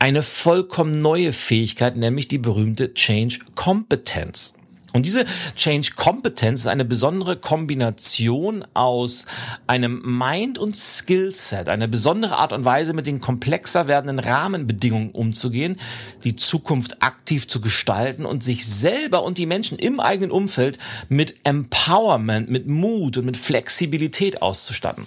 eine 0.00 0.24
vollkommen 0.24 1.00
neue 1.00 1.32
Fähigkeit, 1.32 1.96
nämlich 1.96 2.26
die 2.26 2.38
berühmte 2.38 2.94
Change 2.94 3.38
Kompetenz. 3.54 4.57
Und 4.94 5.04
diese 5.04 5.26
Change 5.54 5.92
Competence 5.96 6.60
ist 6.60 6.66
eine 6.66 6.86
besondere 6.86 7.36
Kombination 7.36 8.64
aus 8.72 9.26
einem 9.66 10.00
Mind- 10.18 10.58
und 10.58 10.76
Skillset, 10.76 11.68
eine 11.68 11.88
besondere 11.88 12.36
Art 12.36 12.54
und 12.54 12.64
Weise, 12.64 12.94
mit 12.94 13.06
den 13.06 13.20
komplexer 13.20 13.86
werdenden 13.86 14.18
Rahmenbedingungen 14.18 15.10
umzugehen, 15.10 15.78
die 16.24 16.36
Zukunft 16.36 17.02
aktiv 17.02 17.48
zu 17.48 17.60
gestalten 17.60 18.24
und 18.24 18.42
sich 18.42 18.66
selber 18.66 19.24
und 19.24 19.36
die 19.36 19.46
Menschen 19.46 19.78
im 19.78 20.00
eigenen 20.00 20.30
Umfeld 20.30 20.78
mit 21.10 21.36
Empowerment, 21.44 22.48
mit 22.48 22.66
Mut 22.66 23.18
und 23.18 23.26
mit 23.26 23.36
Flexibilität 23.36 24.40
auszustatten. 24.40 25.04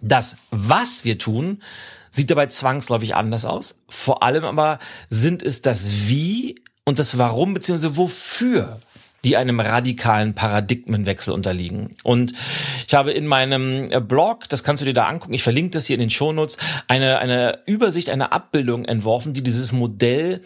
Das, 0.00 0.36
was 0.50 1.04
wir 1.04 1.18
tun, 1.18 1.62
sieht 2.10 2.30
dabei 2.30 2.46
zwangsläufig 2.46 3.14
anders 3.14 3.44
aus. 3.44 3.78
Vor 3.88 4.22
allem 4.22 4.44
aber 4.44 4.78
sind 5.10 5.42
es 5.42 5.60
das 5.60 6.08
Wie 6.08 6.54
und 6.86 6.98
das 6.98 7.18
Warum 7.18 7.52
bzw. 7.52 7.96
wofür 7.96 8.80
die 9.24 9.36
einem 9.36 9.58
radikalen 9.58 10.34
Paradigmenwechsel 10.34 11.34
unterliegen. 11.34 11.90
Und 12.04 12.32
ich 12.86 12.94
habe 12.94 13.10
in 13.10 13.26
meinem 13.26 13.90
äh, 13.90 14.00
Blog, 14.00 14.48
das 14.48 14.62
kannst 14.62 14.82
du 14.82 14.84
dir 14.84 14.92
da 14.92 15.06
angucken, 15.06 15.34
ich 15.34 15.42
verlinke 15.42 15.72
das 15.72 15.86
hier 15.86 15.94
in 15.94 16.00
den 16.00 16.10
Shownotes, 16.10 16.58
eine, 16.86 17.18
eine 17.18 17.58
Übersicht, 17.66 18.08
eine 18.08 18.30
Abbildung 18.30 18.84
entworfen, 18.84 19.32
die 19.32 19.42
dieses 19.42 19.72
Modell 19.72 20.42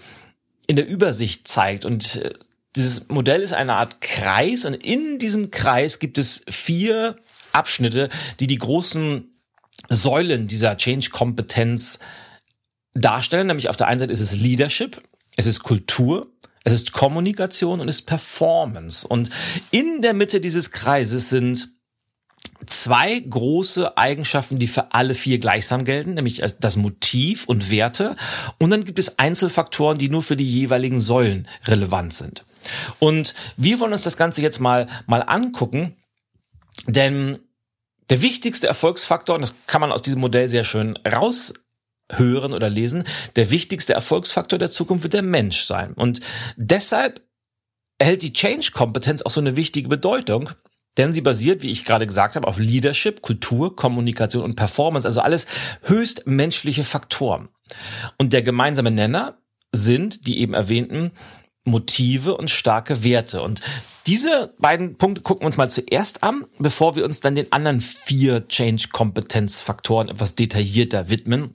in 0.67 0.77
der 0.77 0.89
Übersicht 0.89 1.47
zeigt. 1.47 1.85
Und 1.85 2.17
äh, 2.17 2.31
dieses 2.75 3.09
Modell 3.09 3.43
ist 3.43 3.53
eine 3.53 3.75
Art 3.75 4.01
Kreis 4.01 4.65
und 4.65 4.75
in 4.75 5.19
diesem 5.19 5.51
Kreis 5.51 5.99
gibt 5.99 6.17
es 6.17 6.45
vier 6.49 7.17
Abschnitte, 7.53 8.09
die 8.39 8.47
die 8.47 8.59
großen 8.59 9.29
Säulen 9.91 10.49
dieser 10.49 10.77
Change-Kompetenz 10.77 11.99
darstellen. 12.95 13.49
Nämlich 13.49 13.69
auf 13.69 13.77
der 13.77 13.89
einen 13.89 13.99
Seite 13.99 14.13
ist 14.13 14.21
es 14.21 14.35
Leadership, 14.35 15.03
es 15.37 15.47
ist 15.47 15.63
Kultur, 15.63 16.29
es 16.65 16.73
ist 16.73 16.93
Kommunikation 16.93 17.81
und 17.81 17.89
es 17.89 17.97
ist 17.97 18.07
Performance. 18.07 19.07
Und 19.07 19.31
in 19.71 20.03
der 20.03 20.15
Mitte 20.15 20.41
dieses 20.41 20.71
Kreises 20.73 21.31
sind 21.31 21.69
zwei 22.67 23.19
große 23.19 23.97
Eigenschaften, 23.97 24.59
die 24.59 24.69
für 24.69 24.93
alle 24.93 25.15
vier 25.15 25.39
gleichsam 25.39 25.85
gelten, 25.85 26.15
nämlich 26.15 26.43
das 26.61 26.77
Motiv 26.77 27.47
und 27.47 27.71
Werte. 27.71 28.17
Und 28.59 28.71
dann 28.71 28.85
gibt 28.85 28.99
es 28.99 29.19
Einzelfaktoren, 29.19 29.99
die 29.99 30.09
nur 30.09 30.23
für 30.23 30.37
die 30.37 30.51
jeweiligen 30.51 30.99
Säulen 30.99 31.49
relevant 31.65 32.13
sind. 32.13 32.45
Und 32.99 33.35
wir 33.57 33.81
wollen 33.81 33.93
uns 33.93 34.03
das 34.03 34.19
Ganze 34.19 34.43
jetzt 34.43 34.61
mal, 34.61 34.87
mal 35.07 35.23
angucken, 35.23 35.97
denn 36.87 37.39
der 38.11 38.23
wichtigste 38.23 38.67
Erfolgsfaktor, 38.67 39.37
und 39.37 39.43
das 39.43 39.55
kann 39.67 39.81
man 39.81 39.93
aus 39.93 40.03
diesem 40.03 40.21
Modell 40.21 40.49
sehr 40.49 40.65
schön 40.65 40.99
raushören 42.13 42.53
oder 42.53 42.71
lesen, 42.71 43.05
der 43.37 43.51
wichtigste 43.51 43.95
Erfolgsfaktor 43.95 44.59
der 44.59 44.71
Zukunft 44.71 45.05
wird 45.05 45.15
der 45.15 45.23
Mensch 45.23 45.63
sein. 45.63 45.95
Und 45.95 46.21
deshalb 46.57 47.23
erhält 47.99 48.23
die 48.23 48.33
Change-Kompetenz 48.33 49.23
auch 49.23 49.31
so 49.31 49.41
eine 49.41 49.57
wichtige 49.57 49.89
Bedeutung, 49.89 50.51
denn 50.97 51.13
sie 51.13 51.21
basiert, 51.21 51.63
wie 51.63 51.71
ich 51.71 51.85
gerade 51.85 52.07
gesagt 52.07 52.35
habe, 52.35 52.49
auf 52.49 52.59
Leadership, 52.59 53.23
Kultur, 53.23 53.77
Kommunikation 53.77 54.43
und 54.43 54.57
Performance, 54.57 55.07
also 55.07 55.21
alles 55.21 55.47
höchst 55.83 56.27
menschliche 56.27 56.85
Faktoren. 56.85 57.49
Und 58.19 58.33
der 58.33 58.43
gemeinsame 58.43 58.91
Nenner 58.91 59.39
sind 59.73 60.27
die 60.27 60.41
eben 60.41 60.55
erwähnten 60.55 61.13
Motive 61.65 62.37
und 62.37 62.51
starke 62.51 63.05
Werte. 63.05 63.43
Und 63.43 63.61
diese 64.07 64.55
beiden 64.59 64.97
Punkte 64.97 65.23
gucken 65.23 65.43
wir 65.43 65.47
uns 65.47 65.59
mal 65.59 65.71
zuerst 65.71 66.23
an, 66.23 66.47
bevor 66.59 66.97
wir 66.97 67.05
uns 67.05 67.21
dann 67.21 67.35
den 67.35 67.53
anderen 67.53 67.81
vier 67.81 68.49
Change-Kompetenz-Faktoren 68.49 70.09
etwas 70.09 70.35
detaillierter 70.35 71.11
widmen. 71.11 71.55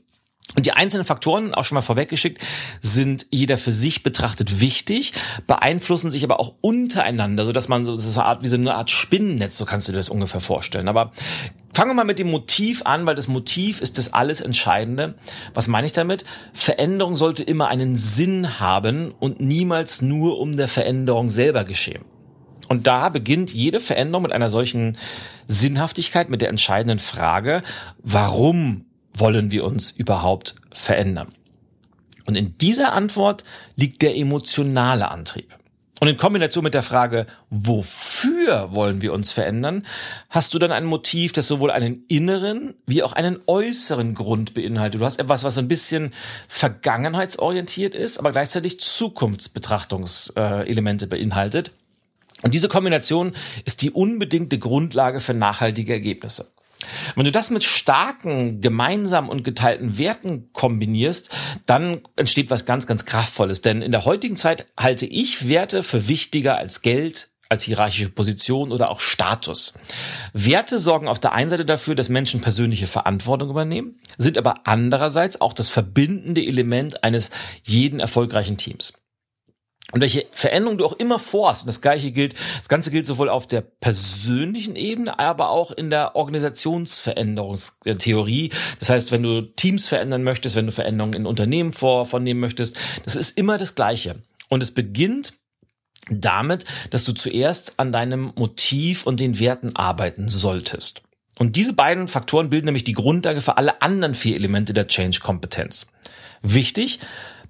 Und 0.53 0.65
die 0.65 0.71
einzelnen 0.71 1.05
Faktoren, 1.05 1.53
auch 1.53 1.65
schon 1.65 1.75
mal 1.75 1.81
vorweggeschickt, 1.81 2.41
sind 2.79 3.25
jeder 3.31 3.57
für 3.57 3.71
sich 3.71 4.03
betrachtet 4.03 4.61
wichtig, 4.61 5.11
beeinflussen 5.47 6.11
sich 6.11 6.23
aber 6.23 6.39
auch 6.39 6.53
untereinander, 6.61 7.45
so 7.45 7.51
dass 7.51 7.67
man 7.67 7.85
so, 7.85 7.95
so 7.95 8.19
eine 8.19 8.29
Art, 8.29 8.43
wie 8.43 8.47
so 8.47 8.55
eine 8.55 8.75
Art 8.75 8.89
Spinnennetz, 8.89 9.57
so 9.57 9.65
kannst 9.65 9.87
du 9.87 9.91
dir 9.91 9.97
das 9.97 10.07
ungefähr 10.07 10.39
vorstellen. 10.39 10.87
Aber 10.87 11.11
fangen 11.73 11.89
wir 11.89 11.95
mal 11.95 12.05
mit 12.05 12.19
dem 12.19 12.29
Motiv 12.29 12.83
an, 12.85 13.05
weil 13.05 13.15
das 13.15 13.27
Motiv 13.27 13.81
ist 13.81 13.97
das 13.97 14.13
alles 14.13 14.39
Entscheidende. 14.39 15.15
Was 15.53 15.67
meine 15.67 15.87
ich 15.87 15.93
damit? 15.93 16.23
Veränderung 16.53 17.17
sollte 17.17 17.43
immer 17.43 17.67
einen 17.67 17.97
Sinn 17.97 18.59
haben 18.59 19.13
und 19.19 19.41
niemals 19.41 20.01
nur 20.01 20.39
um 20.39 20.55
der 20.55 20.67
Veränderung 20.67 21.29
selber 21.29 21.65
geschehen. 21.65 22.05
Und 22.69 22.87
da 22.87 23.09
beginnt 23.09 23.53
jede 23.53 23.79
Veränderung 23.79 24.23
mit 24.23 24.31
einer 24.31 24.49
solchen 24.49 24.97
Sinnhaftigkeit, 25.47 26.29
mit 26.29 26.41
der 26.41 26.49
entscheidenden 26.49 26.99
Frage, 26.99 27.61
warum 28.01 28.85
wollen 29.15 29.51
wir 29.51 29.65
uns 29.65 29.91
überhaupt 29.91 30.55
verändern? 30.71 31.33
Und 32.25 32.35
in 32.35 32.57
dieser 32.57 32.93
Antwort 32.93 33.43
liegt 33.75 34.01
der 34.01 34.17
emotionale 34.17 35.11
Antrieb. 35.11 35.55
Und 36.01 36.09
in 36.09 36.17
Kombination 36.17 36.65
mit 36.65 36.73
der 36.73 36.83
Frage, 36.83 37.25
wofür 37.49 38.73
wollen 38.73 39.01
wir 39.01 39.13
uns 39.13 39.31
verändern, 39.31 39.83
hast 40.29 40.53
du 40.53 40.59
dann 40.59 40.73
ein 40.73 40.83
Motiv, 40.83 41.31
das 41.31 41.47
sowohl 41.47 41.71
einen 41.71 42.03
inneren 42.09 42.73
wie 42.85 43.01
auch 43.01 43.13
einen 43.13 43.39
äußeren 43.47 44.13
Grund 44.13 44.53
beinhaltet. 44.53 44.99
Du 44.99 45.05
hast 45.05 45.19
etwas, 45.19 45.45
was 45.45 45.57
ein 45.57 45.69
bisschen 45.69 46.11
vergangenheitsorientiert 46.49 47.95
ist, 47.95 48.19
aber 48.19 48.33
gleichzeitig 48.33 48.81
Zukunftsbetrachtungselemente 48.81 51.07
beinhaltet. 51.07 51.71
Und 52.41 52.53
diese 52.53 52.67
Kombination 52.67 53.31
ist 53.63 53.81
die 53.81 53.91
unbedingte 53.91 54.59
Grundlage 54.59 55.21
für 55.21 55.33
nachhaltige 55.33 55.93
Ergebnisse. 55.93 56.51
Wenn 57.15 57.25
du 57.25 57.31
das 57.31 57.49
mit 57.49 57.63
starken, 57.63 58.61
gemeinsamen 58.61 59.29
und 59.29 59.43
geteilten 59.43 59.97
Werten 59.97 60.49
kombinierst, 60.53 61.29
dann 61.65 62.01
entsteht 62.15 62.49
was 62.49 62.65
ganz, 62.65 62.87
ganz 62.87 63.05
Kraftvolles. 63.05 63.61
Denn 63.61 63.81
in 63.81 63.91
der 63.91 64.05
heutigen 64.05 64.35
Zeit 64.35 64.67
halte 64.77 65.05
ich 65.05 65.47
Werte 65.47 65.83
für 65.83 66.07
wichtiger 66.07 66.57
als 66.57 66.81
Geld, 66.81 67.29
als 67.49 67.63
hierarchische 67.63 68.09
Position 68.09 68.71
oder 68.71 68.89
auch 68.89 68.99
Status. 68.99 69.73
Werte 70.33 70.79
sorgen 70.79 71.07
auf 71.07 71.19
der 71.19 71.33
einen 71.33 71.49
Seite 71.49 71.65
dafür, 71.65 71.95
dass 71.95 72.09
Menschen 72.09 72.41
persönliche 72.41 72.87
Verantwortung 72.87 73.49
übernehmen, 73.49 73.99
sind 74.17 74.37
aber 74.37 74.61
andererseits 74.65 75.41
auch 75.41 75.53
das 75.53 75.69
verbindende 75.69 76.45
Element 76.45 77.03
eines 77.03 77.29
jeden 77.63 77.99
erfolgreichen 77.99 78.57
Teams 78.57 78.93
und 79.95 80.01
welche 80.01 80.27
Veränderung 80.33 80.77
du 80.77 80.85
auch 80.85 80.93
immer 80.93 81.17
vorhast. 81.19 81.65
das 81.65 81.79
gleiche 81.79 82.11
gilt, 82.11 82.35
das 82.59 82.67
Ganze 82.67 82.91
gilt 82.91 83.05
sowohl 83.05 83.29
auf 83.29 83.47
der 83.47 83.61
persönlichen 83.61 84.75
Ebene, 84.75 85.19
aber 85.19 85.51
auch 85.51 85.71
in 85.71 85.89
der 85.89 86.17
Organisationsveränderungstheorie. 86.17 88.49
Das 88.79 88.89
heißt, 88.89 89.13
wenn 89.13 89.23
du 89.23 89.43
Teams 89.43 89.87
verändern 89.87 90.23
möchtest, 90.23 90.57
wenn 90.57 90.65
du 90.65 90.73
Veränderungen 90.73 91.13
in 91.13 91.25
Unternehmen 91.25 91.71
vor, 91.71 92.05
vornehmen 92.05 92.41
möchtest, 92.41 92.77
das 93.05 93.15
ist 93.15 93.37
immer 93.37 93.57
das 93.57 93.75
Gleiche. 93.75 94.17
Und 94.49 94.61
es 94.61 94.71
beginnt 94.71 95.31
damit, 96.09 96.65
dass 96.89 97.05
du 97.05 97.13
zuerst 97.13 97.75
an 97.77 97.93
deinem 97.93 98.33
Motiv 98.35 99.07
und 99.07 99.21
den 99.21 99.39
Werten 99.39 99.77
arbeiten 99.77 100.27
solltest. 100.27 101.03
Und 101.39 101.55
diese 101.55 101.71
beiden 101.71 102.09
Faktoren 102.09 102.49
bilden 102.49 102.65
nämlich 102.65 102.83
die 102.83 102.91
Grundlage 102.91 103.39
für 103.39 103.57
alle 103.57 103.81
anderen 103.81 104.13
vier 104.13 104.35
Elemente 104.35 104.73
der 104.73 104.87
Change-Kompetenz. 104.87 105.87
Wichtig, 106.41 106.99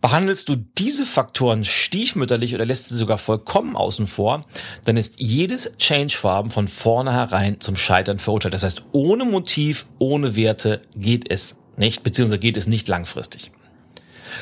Behandelst 0.06 0.50
du 0.50 0.56
diese 0.56 1.04
Faktoren 1.04 1.64
stiefmütterlich 1.64 2.54
oder 2.54 2.64
lässt 2.64 2.90
sie 2.90 2.96
sogar 2.96 3.18
vollkommen 3.18 3.76
außen 3.76 4.06
vor, 4.06 4.46
dann 4.84 4.98
ist 4.98 5.16
jedes 5.18 5.76
Change-Farben 5.80 6.52
von 6.52 6.68
vornherein 6.68 7.60
zum 7.60 7.76
Scheitern 7.76 8.20
verurteilt. 8.20 8.54
Das 8.54 8.62
heißt, 8.62 8.84
ohne 8.92 9.26
Motiv, 9.26 9.88
ohne 9.98 10.36
Werte 10.36 10.82
geht 10.96 11.32
es 11.32 11.58
nicht, 11.76 12.04
beziehungsweise 12.04 12.38
geht 12.38 12.56
es 12.56 12.68
nicht 12.68 12.88
langfristig. 12.88 13.50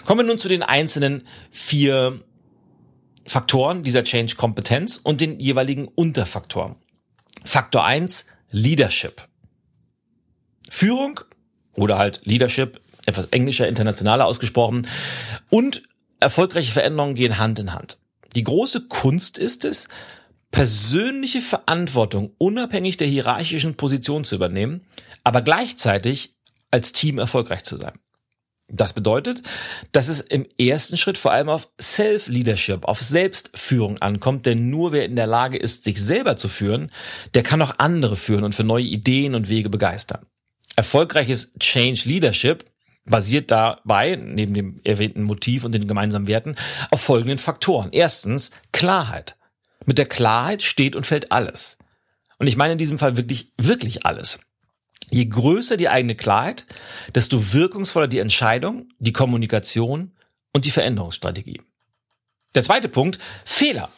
Kommen 0.04 0.20
wir 0.20 0.26
nun 0.26 0.38
zu 0.38 0.50
den 0.50 0.64
einzelnen 0.64 1.26
vier 1.50 2.20
Faktoren 3.26 3.84
dieser 3.84 4.04
Change-Kompetenz 4.04 5.00
und 5.02 5.22
den 5.22 5.40
jeweiligen 5.40 5.88
Unterfaktoren. 5.88 6.76
Faktor 7.46 7.86
eins 7.86 8.26
Leadership. 8.52 9.30
Führung 10.70 11.22
oder 11.72 11.98
halt 12.00 12.20
Leadership 12.26 12.82
etwas 13.06 13.26
englischer, 13.28 13.68
internationaler 13.68 14.26
ausgesprochen. 14.26 14.88
Und 15.50 15.84
erfolgreiche 16.20 16.72
Veränderungen 16.72 17.16
gehen 17.16 17.38
Hand 17.38 17.60
in 17.60 17.74
Hand. 17.74 17.98
Die 18.36 18.44
große 18.44 18.88
Kunst 18.88 19.38
ist 19.38 19.66
es, 19.66 19.88
persönliche 20.52 21.42
Verantwortung 21.42 22.32
unabhängig 22.38 22.98
der 22.98 23.08
hierarchischen 23.08 23.76
Position 23.76 24.24
zu 24.24 24.36
übernehmen, 24.36 24.82
aber 25.24 25.42
gleichzeitig 25.42 26.36
als 26.72 26.94
Team 26.94 27.18
erfolgreich 27.18 27.64
zu 27.64 27.78
sein. 27.78 27.94
Das 28.70 28.94
bedeutet, 28.94 29.44
dass 29.92 30.08
es 30.08 30.22
im 30.22 30.48
ersten 30.58 30.98
Schritt 30.98 31.18
vor 31.18 31.32
allem 31.32 31.50
auf 31.50 31.70
Self-Leadership, 31.82 32.86
auf 32.86 33.02
Selbstführung 33.02 34.00
ankommt, 34.00 34.46
denn 34.46 34.70
nur 34.70 34.92
wer 34.94 35.06
in 35.06 35.16
der 35.16 35.28
Lage 35.28 35.58
ist, 35.58 35.84
sich 35.84 36.02
selber 36.02 36.38
zu 36.38 36.48
führen, 36.48 36.92
der 37.34 37.44
kann 37.44 37.62
auch 37.62 37.76
andere 37.78 38.16
führen 38.16 38.44
und 38.44 38.56
für 38.56 38.64
neue 38.64 38.86
Ideen 38.86 39.36
und 39.36 39.50
Wege 39.50 39.70
begeistern. 39.70 40.26
Erfolgreiches 40.76 41.54
Change 41.60 42.04
Leadership 42.06 42.66
basiert 43.06 43.52
dabei, 43.52 44.16
neben 44.16 44.54
dem 44.54 44.78
erwähnten 44.84 45.24
Motiv 45.24 45.64
und 45.64 45.74
den 45.74 45.88
gemeinsamen 45.88 46.28
Werten, 46.28 46.56
auf 46.92 47.02
folgenden 47.02 47.38
Faktoren. 47.38 47.90
Erstens, 47.92 48.52
Klarheit. 48.72 49.38
Mit 49.86 49.98
der 49.98 50.06
Klarheit 50.06 50.62
steht 50.62 50.96
und 50.96 51.06
fällt 51.06 51.32
alles. 51.32 51.78
Und 52.38 52.48
ich 52.48 52.56
meine 52.56 52.74
in 52.74 52.78
diesem 52.78 52.98
Fall 52.98 53.18
wirklich, 53.18 53.52
wirklich 53.58 54.06
alles. 54.06 54.40
Je 55.10 55.26
größer 55.26 55.78
die 55.78 55.90
eigene 55.90 56.16
Klarheit, 56.16 56.66
desto 57.14 57.54
wirkungsvoller 57.54 58.08
die 58.08 58.20
Entscheidung, 58.20 58.88
die 59.00 59.14
Kommunikation 59.14 60.14
und 60.54 60.66
die 60.66 60.72
Veränderungsstrategie. 60.72 61.62
Der 62.56 62.64
zweite 62.64 62.88
Punkt, 62.88 63.20
Fehler. 63.46 63.90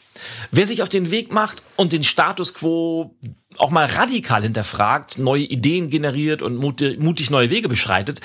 Wer 0.51 0.65
sich 0.65 0.81
auf 0.81 0.89
den 0.89 1.11
Weg 1.11 1.31
macht 1.31 1.61
und 1.75 1.91
den 1.91 2.03
Status 2.03 2.53
quo 2.53 3.17
auch 3.57 3.69
mal 3.69 3.85
radikal 3.85 4.43
hinterfragt, 4.43 5.17
neue 5.17 5.43
Ideen 5.43 5.89
generiert 5.89 6.41
und 6.41 6.55
mutig 6.55 7.29
neue 7.29 7.49
Wege 7.49 7.67
beschreitet, 7.67 8.21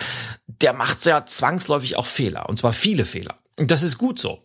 der 0.60 0.72
macht 0.72 1.00
sehr 1.00 1.26
zwangsläufig 1.26 1.96
auch 1.96 2.06
Fehler. 2.06 2.48
Und 2.48 2.58
zwar 2.58 2.72
viele 2.72 3.06
Fehler. 3.06 3.38
Und 3.58 3.70
das 3.70 3.82
ist 3.82 3.98
gut 3.98 4.18
so. 4.18 4.44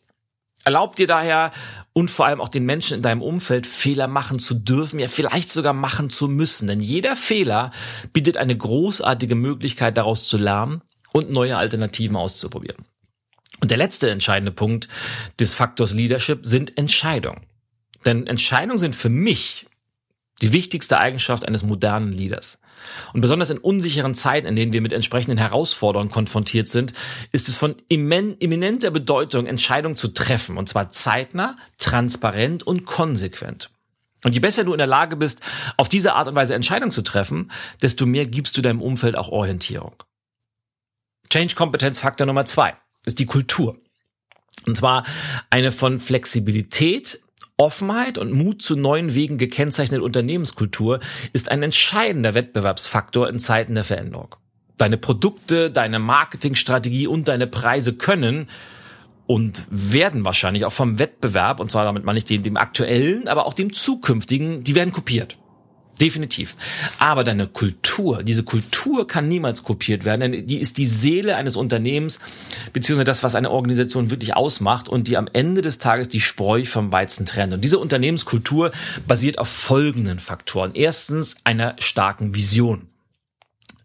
Erlaubt 0.63 0.97
dir 0.97 1.05
daher 1.05 1.51
und 1.93 2.09
vor 2.09 2.25
allem 2.25 2.41
auch 2.41 2.49
den 2.49 2.65
Menschen 2.65 2.95
in 2.97 3.03
deinem 3.03 3.21
Umfeld 3.21 3.67
Fehler 3.67 4.07
machen 4.07 4.39
zu 4.39 4.55
dürfen, 4.55 4.99
ja 4.99 5.07
vielleicht 5.07 5.51
sogar 5.51 5.73
machen 5.73 6.09
zu 6.09 6.27
müssen. 6.27 6.67
Denn 6.67 6.81
jeder 6.81 7.15
Fehler 7.15 7.71
bietet 8.13 8.35
eine 8.35 8.57
großartige 8.57 9.35
Möglichkeit 9.35 9.95
daraus 9.95 10.27
zu 10.27 10.37
lernen 10.37 10.81
und 11.13 11.29
neue 11.29 11.55
Alternativen 11.55 12.15
auszuprobieren. 12.15 12.85
Und 13.61 13.71
der 13.71 13.77
letzte 13.77 14.09
entscheidende 14.09 14.51
Punkt 14.51 14.87
des 15.39 15.53
Faktors 15.53 15.93
Leadership 15.93 16.45
sind 16.45 16.77
Entscheidungen. 16.77 17.45
Denn 18.03 18.27
Entscheidungen 18.27 18.79
sind 18.79 18.95
für 18.95 19.09
mich 19.09 19.67
die 20.41 20.51
wichtigste 20.51 20.97
Eigenschaft 20.97 21.47
eines 21.47 21.63
modernen 21.63 22.11
Leaders. 22.11 22.59
Und 23.13 23.21
besonders 23.21 23.49
in 23.49 23.57
unsicheren 23.57 24.15
Zeiten, 24.15 24.47
in 24.47 24.55
denen 24.55 24.73
wir 24.73 24.81
mit 24.81 24.93
entsprechenden 24.93 25.37
Herausforderungen 25.37 26.11
konfrontiert 26.11 26.67
sind, 26.67 26.93
ist 27.31 27.49
es 27.49 27.57
von 27.57 27.75
eminenter 27.89 28.91
Bedeutung, 28.91 29.45
Entscheidungen 29.45 29.95
zu 29.95 30.09
treffen. 30.09 30.57
Und 30.57 30.69
zwar 30.69 30.89
zeitnah, 30.89 31.57
transparent 31.77 32.63
und 32.63 32.85
konsequent. 32.85 33.69
Und 34.23 34.33
je 34.33 34.39
besser 34.39 34.63
du 34.63 34.73
in 34.73 34.79
der 34.79 34.87
Lage 34.87 35.17
bist, 35.17 35.41
auf 35.77 35.87
diese 35.87 36.13
Art 36.13 36.27
und 36.27 36.35
Weise 36.35 36.55
Entscheidungen 36.55 36.91
zu 36.91 37.03
treffen, 37.03 37.51
desto 37.81 38.05
mehr 38.05 38.25
gibst 38.25 38.57
du 38.57 38.61
deinem 38.61 38.81
Umfeld 38.81 39.15
auch 39.15 39.29
Orientierung. 39.29 39.95
Change-Kompetenz-Faktor 41.29 42.25
Nummer 42.25 42.45
zwei 42.45 42.75
ist 43.05 43.19
die 43.19 43.27
Kultur. 43.27 43.77
Und 44.65 44.77
zwar 44.77 45.03
eine 45.49 45.71
von 45.71 45.99
Flexibilität 45.99 47.21
Offenheit 47.57 48.17
und 48.17 48.33
Mut 48.33 48.61
zu 48.61 48.75
neuen 48.75 49.13
Wegen 49.13 49.37
gekennzeichnete 49.37 50.03
Unternehmenskultur 50.03 50.99
ist 51.31 51.49
ein 51.49 51.63
entscheidender 51.63 52.33
Wettbewerbsfaktor 52.33 53.29
in 53.29 53.39
Zeiten 53.39 53.75
der 53.75 53.85
Veränderung. 53.85 54.35
Deine 54.77 54.97
Produkte, 54.97 55.71
deine 55.71 55.99
Marketingstrategie 55.99 57.07
und 57.07 57.29
deine 57.29 57.47
Preise 57.47 57.93
können 57.93 58.49
und 59.25 59.63
werden 59.69 60.25
wahrscheinlich 60.25 60.65
auch 60.65 60.73
vom 60.73 60.99
Wettbewerb, 60.99 61.61
und 61.61 61.71
zwar 61.71 61.85
damit 61.85 62.03
meine 62.03 62.17
ich 62.17 62.25
dem, 62.25 62.43
dem 62.43 62.57
aktuellen, 62.57 63.27
aber 63.29 63.45
auch 63.45 63.53
dem 63.53 63.71
zukünftigen, 63.71 64.63
die 64.63 64.75
werden 64.75 64.91
kopiert. 64.91 65.37
Definitiv. 65.99 66.55
Aber 66.99 67.23
deine 67.23 67.47
Kultur, 67.47 68.21
diese 68.21 68.43
Kultur 68.43 69.07
kann 69.07 69.29
niemals 69.29 69.63
kopiert 69.63 70.03
werden, 70.03 70.31
denn 70.31 70.47
die 70.47 70.59
ist 70.59 70.77
die 70.77 70.85
Seele 70.85 71.37
eines 71.37 71.55
Unternehmens, 71.55 72.19
beziehungsweise 72.73 73.05
das, 73.05 73.23
was 73.23 73.35
eine 73.35 73.49
Organisation 73.49 74.09
wirklich 74.11 74.35
ausmacht 74.35 74.89
und 74.89 75.07
die 75.07 75.15
am 75.15 75.29
Ende 75.31 75.61
des 75.61 75.79
Tages 75.79 76.09
die 76.09 76.19
Spreu 76.19 76.65
vom 76.65 76.91
Weizen 76.91 77.25
trennt. 77.25 77.53
Und 77.53 77.61
diese 77.61 77.79
Unternehmenskultur 77.79 78.71
basiert 79.07 79.37
auf 79.37 79.47
folgenden 79.47 80.19
Faktoren. 80.19 80.71
Erstens 80.73 81.37
einer 81.45 81.75
starken 81.79 82.35
Vision. 82.35 82.89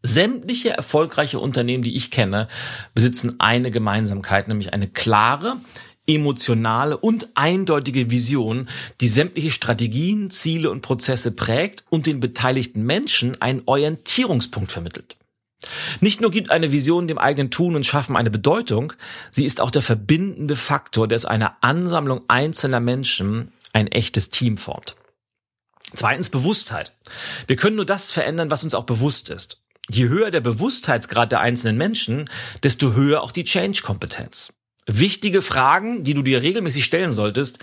Sämtliche 0.03 0.71
erfolgreiche 0.71 1.39
Unternehmen, 1.39 1.85
die 1.85 1.95
ich 1.95 2.11
kenne, 2.11 2.49
besitzen 2.95 3.37
eine 3.39 3.71
Gemeinsamkeit, 3.71 4.49
nämlich 4.49 4.73
eine 4.73 4.89
klare, 4.89 5.57
emotionale 6.07 6.97
und 6.97 7.29
eindeutige 7.35 8.11
Vision, 8.11 8.69
die 9.01 9.09
sämtliche 9.09 9.51
Strategien, 9.51 10.31
Ziele 10.31 10.71
und 10.71 10.83
Prozesse 10.83 11.33
prägt 11.33 11.85
und 11.91 12.07
den 12.07 12.21
beteiligten 12.21 12.85
Menschen 12.85 13.41
einen 13.41 13.63
Orientierungspunkt 13.67 14.73
vermittelt. 14.73 15.17
Nicht 16.01 16.21
nur 16.21 16.31
gibt 16.31 16.51
eine 16.51 16.73
Vision 16.73 17.07
dem 17.07 17.19
eigenen 17.19 17.51
Tun 17.51 17.77
und 17.77 17.85
Schaffen 17.85 18.17
eine 18.17 18.31
Bedeutung, 18.31 18.95
sie 19.31 19.45
ist 19.45 19.61
auch 19.61 19.71
der 19.71 19.83
verbindende 19.83 20.57
Faktor, 20.57 21.07
der 21.07 21.17
aus 21.17 21.27
einer 21.27 21.57
Ansammlung 21.61 22.23
einzelner 22.29 22.81
Menschen 22.81 23.53
ein 23.73 23.87
echtes 23.89 24.31
Team 24.31 24.57
formt. 24.57 24.97
Zweitens 25.95 26.31
Bewusstheit. 26.31 26.93
Wir 27.47 27.57
können 27.57 27.77
nur 27.77 27.85
das 27.85 28.11
verändern, 28.11 28.51
was 28.51 28.65
uns 28.65 28.75
auch 28.75 28.85
bewusst 28.85 29.29
ist. 29.29 29.61
Je 29.89 30.09
höher 30.09 30.31
der 30.31 30.41
Bewusstheitsgrad 30.41 31.33
der 31.33 31.41
einzelnen 31.41 31.77
Menschen, 31.77 32.31
desto 32.63 32.95
höher 32.95 33.23
auch 33.23 33.33
die 33.33 33.45
Change-Kompetenz. 33.45 34.53
Wichtige 34.87 35.43
Fragen, 35.43 36.05
die 36.05 36.15
du 36.15 36.23
dir 36.23 36.43
regelmäßig 36.43 36.85
stellen 36.85 37.11
solltest. 37.11 37.59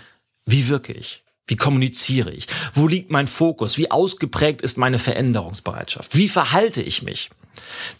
Wie 0.46 0.68
wirke 0.68 0.92
ich? 0.92 1.24
Wie 1.46 1.56
kommuniziere 1.56 2.30
ich? 2.30 2.46
Wo 2.74 2.86
liegt 2.86 3.10
mein 3.10 3.26
Fokus? 3.26 3.78
Wie 3.78 3.90
ausgeprägt 3.90 4.62
ist 4.62 4.76
meine 4.76 4.98
Veränderungsbereitschaft? 4.98 6.14
Wie 6.14 6.28
verhalte 6.28 6.82
ich 6.82 7.02
mich? 7.02 7.30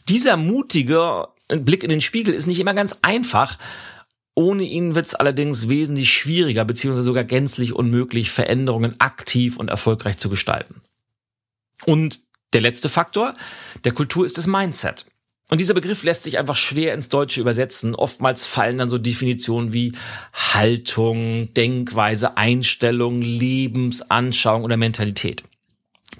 Dieser 0.09 0.37
mutige 0.37 1.29
Blick 1.49 1.83
in 1.83 1.89
den 1.89 2.03
Spiegel 2.03 2.35
ist 2.35 2.47
nicht 2.47 2.61
immer 2.61 2.75
ganz 2.75 2.97
einfach. 3.03 3.59
Ohne 4.35 4.65
ihn 4.65 4.95
wird 4.95 5.07
es 5.07 5.15
allerdings 5.15 5.69
wesentlich 5.69 6.13
schwieriger 6.13 6.65
beziehungsweise 6.65 7.05
sogar 7.05 7.25
gänzlich 7.25 7.73
unmöglich, 7.73 8.31
Veränderungen 8.31 8.95
aktiv 9.01 9.57
und 9.57 9.69
erfolgreich 9.69 10.19
zu 10.19 10.29
gestalten. 10.29 10.81
Und 11.87 12.21
der 12.53 12.61
letzte 12.61 12.89
Faktor 12.89 13.35
der 13.85 13.93
Kultur 13.93 14.27
ist 14.27 14.39
das 14.39 14.47
Mindset. 14.47 15.07
Und 15.50 15.61
dieser 15.61 15.75
Begriff 15.75 16.02
lässt 16.02 16.25
sich 16.25 16.38
einfach 16.38 16.57
schwer 16.57 16.93
ins 16.93 17.09
Deutsche 17.09 17.40
übersetzen. 17.40 17.95
Oftmals 17.95 18.45
fallen 18.45 18.78
dann 18.78 18.90
so 18.90 18.99
Definitionen 18.99 19.73
wie 19.73 19.93
Haltung, 20.35 21.55
Denkweise, 21.55 22.37
Einstellung, 22.37 23.23
Lebensanschauung 23.23 24.64
oder 24.64 24.76
Mentalität. 24.76 25.45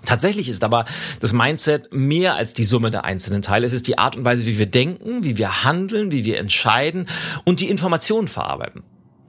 Tatsächlich 0.06 0.49
ist 0.49 0.64
aber 0.64 0.87
das 1.20 1.32
Mindset 1.32 1.92
mehr 1.92 2.37
als 2.37 2.54
die 2.54 2.64
Summe 2.64 2.90
der 2.90 3.04
einzelnen 3.04 3.42
Teile. 3.42 3.66
Es 3.66 3.73
ist 3.73 3.87
die 3.87 3.99
Art 3.99 4.16
und 4.16 4.25
Weise, 4.25 4.47
wie 4.47 4.58
wir 4.58 4.66
denken, 4.66 5.25
wie 5.25 5.37
wir 5.37 5.64
handeln, 5.64 6.12
wie 6.12 6.25
wir 6.25 6.38
entscheiden 6.38 7.06
und 7.44 7.61
die 7.61 7.68
Informationen 7.68 8.28
verarbeiten. 8.28 8.84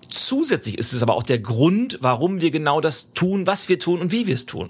Zusätzlich 0.10 0.78
ist 0.78 0.94
es 0.94 1.04
aber 1.04 1.16
auch 1.16 1.24
der 1.24 1.40
Grund, 1.40 2.00
warum 2.02 2.40
wir 2.40 2.52
genau 2.52 2.82
das 2.82 3.14
tun, 3.14 3.46
was 3.48 3.68
wir 3.68 3.80
tun 3.80 4.00
und 4.00 4.12
wie 4.12 4.28
wir 4.28 4.36
es 4.36 4.46
tun. 4.46 4.70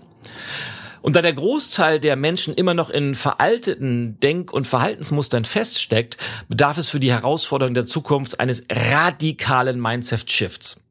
Und 1.02 1.16
da 1.16 1.22
der 1.22 1.34
Großteil 1.34 2.00
der 2.00 2.16
Menschen 2.16 2.54
immer 2.54 2.74
noch 2.74 2.90
in 2.90 3.16
veralteten 3.16 4.20
Denk- 4.20 4.52
und 4.52 4.68
Verhaltensmustern 4.68 5.46
feststeckt, 5.46 6.18
bedarf 6.48 6.78
es 6.78 6.90
für 6.90 7.00
die 7.00 7.12
Herausforderung 7.12 7.74
der 7.74 7.86
Zukunft 7.86 8.40
eines 8.40 8.66
radikalen 8.70 9.80
Mindset-Shifts. 9.80 10.82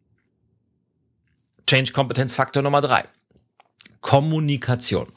Change 1.66 1.92
Kompetenz 1.92 2.34
Faktor 2.34 2.62
Nummer 2.62 2.80
drei. 2.80 3.04
Kommunikation. 4.00 5.08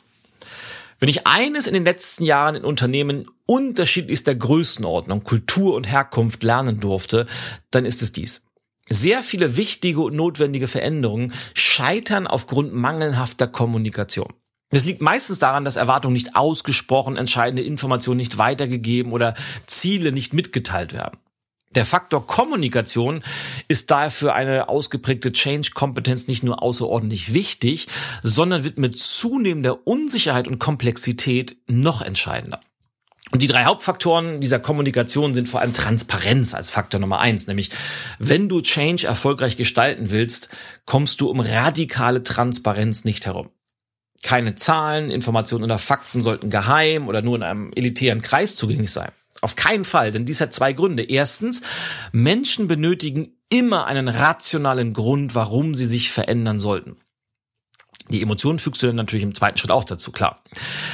Wenn 0.99 1.09
ich 1.09 1.25
eines 1.25 1.65
in 1.65 1.73
den 1.73 1.85
letzten 1.85 2.25
Jahren 2.25 2.55
in 2.55 2.63
Unternehmen 2.63 3.25
unterschiedlichster 3.45 4.35
Größenordnung, 4.35 5.23
Kultur 5.23 5.75
und 5.75 5.85
Herkunft 5.85 6.43
lernen 6.43 6.79
durfte, 6.79 7.25
dann 7.71 7.85
ist 7.85 8.01
es 8.01 8.11
dies. 8.11 8.43
Sehr 8.89 9.23
viele 9.23 9.57
wichtige 9.57 10.01
und 10.01 10.15
notwendige 10.15 10.67
Veränderungen 10.67 11.33
scheitern 11.53 12.27
aufgrund 12.27 12.73
mangelhafter 12.73 13.47
Kommunikation. 13.47 14.33
Das 14.71 14.85
liegt 14.85 15.01
meistens 15.01 15.37
daran, 15.37 15.65
dass 15.65 15.75
Erwartungen 15.75 16.13
nicht 16.13 16.35
ausgesprochen, 16.35 17.17
entscheidende 17.17 17.61
Informationen 17.61 18.17
nicht 18.17 18.37
weitergegeben 18.37 19.11
oder 19.11 19.33
Ziele 19.67 20.11
nicht 20.11 20.33
mitgeteilt 20.33 20.93
werden. 20.93 21.19
Der 21.75 21.85
Faktor 21.85 22.27
Kommunikation 22.27 23.23
ist 23.69 23.91
daher 23.91 24.11
für 24.11 24.33
eine 24.33 24.67
ausgeprägte 24.67 25.31
Change-Kompetenz 25.31 26.27
nicht 26.27 26.43
nur 26.43 26.61
außerordentlich 26.61 27.33
wichtig, 27.33 27.87
sondern 28.23 28.65
wird 28.65 28.77
mit 28.77 28.97
zunehmender 28.97 29.87
Unsicherheit 29.87 30.49
und 30.49 30.59
Komplexität 30.59 31.55
noch 31.67 32.01
entscheidender. 32.01 32.59
Und 33.31 33.41
die 33.41 33.47
drei 33.47 33.63
Hauptfaktoren 33.63 34.41
dieser 34.41 34.59
Kommunikation 34.59 35.33
sind 35.33 35.47
vor 35.47 35.61
allem 35.61 35.73
Transparenz 35.73 36.53
als 36.53 36.69
Faktor 36.69 36.99
Nummer 36.99 37.19
eins, 37.19 37.47
nämlich 37.47 37.69
wenn 38.19 38.49
du 38.49 38.59
Change 38.59 39.07
erfolgreich 39.07 39.55
gestalten 39.55 40.11
willst, 40.11 40.49
kommst 40.85 41.21
du 41.21 41.29
um 41.29 41.39
radikale 41.39 42.23
Transparenz 42.23 43.05
nicht 43.05 43.25
herum. 43.25 43.49
Keine 44.21 44.55
Zahlen, 44.55 45.09
Informationen 45.09 45.63
oder 45.63 45.79
Fakten 45.79 46.21
sollten 46.21 46.49
geheim 46.49 47.07
oder 47.07 47.21
nur 47.21 47.35
in 47.35 47.43
einem 47.43 47.71
elitären 47.73 48.21
Kreis 48.21 48.55
zugänglich 48.55 48.91
sein. 48.91 49.11
Auf 49.41 49.55
keinen 49.55 49.85
Fall, 49.85 50.11
denn 50.11 50.25
dies 50.25 50.39
hat 50.41 50.53
zwei 50.53 50.73
Gründe. 50.73 51.03
Erstens, 51.03 51.61
Menschen 52.11 52.67
benötigen 52.67 53.33
immer 53.49 53.85
einen 53.85 54.07
rationalen 54.07 54.93
Grund, 54.93 55.33
warum 55.33 55.73
sie 55.73 55.85
sich 55.85 56.11
verändern 56.11 56.59
sollten. 56.59 56.97
Die 58.09 58.21
Emotionen 58.21 58.59
fügst 58.59 58.83
du 58.83 58.87
dann 58.87 58.97
natürlich 58.97 59.23
im 59.23 59.33
zweiten 59.33 59.57
Schritt 59.57 59.71
auch 59.71 59.83
dazu, 59.83 60.11
klar. 60.11 60.43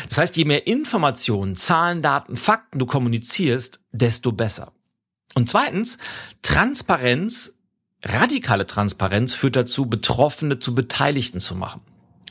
Das 0.08 0.20
heißt, 0.20 0.38
je 0.38 0.46
mehr 0.46 0.68
Informationen, 0.68 1.56
Zahlen, 1.56 2.02
Daten, 2.02 2.38
Fakten 2.38 2.80
du 2.80 2.86
kommunizierst, 2.86 3.80
desto 3.92 4.32
besser. 4.32 4.72
Und 5.34 5.50
zweitens, 5.50 5.98
Transparenz, 6.42 7.60
radikale 8.04 8.66
Transparenz 8.66 9.34
führt 9.34 9.56
dazu, 9.56 9.88
Betroffene 9.88 10.60
zu 10.60 10.76
Beteiligten 10.76 11.40
zu 11.40 11.56
machen. 11.56 11.82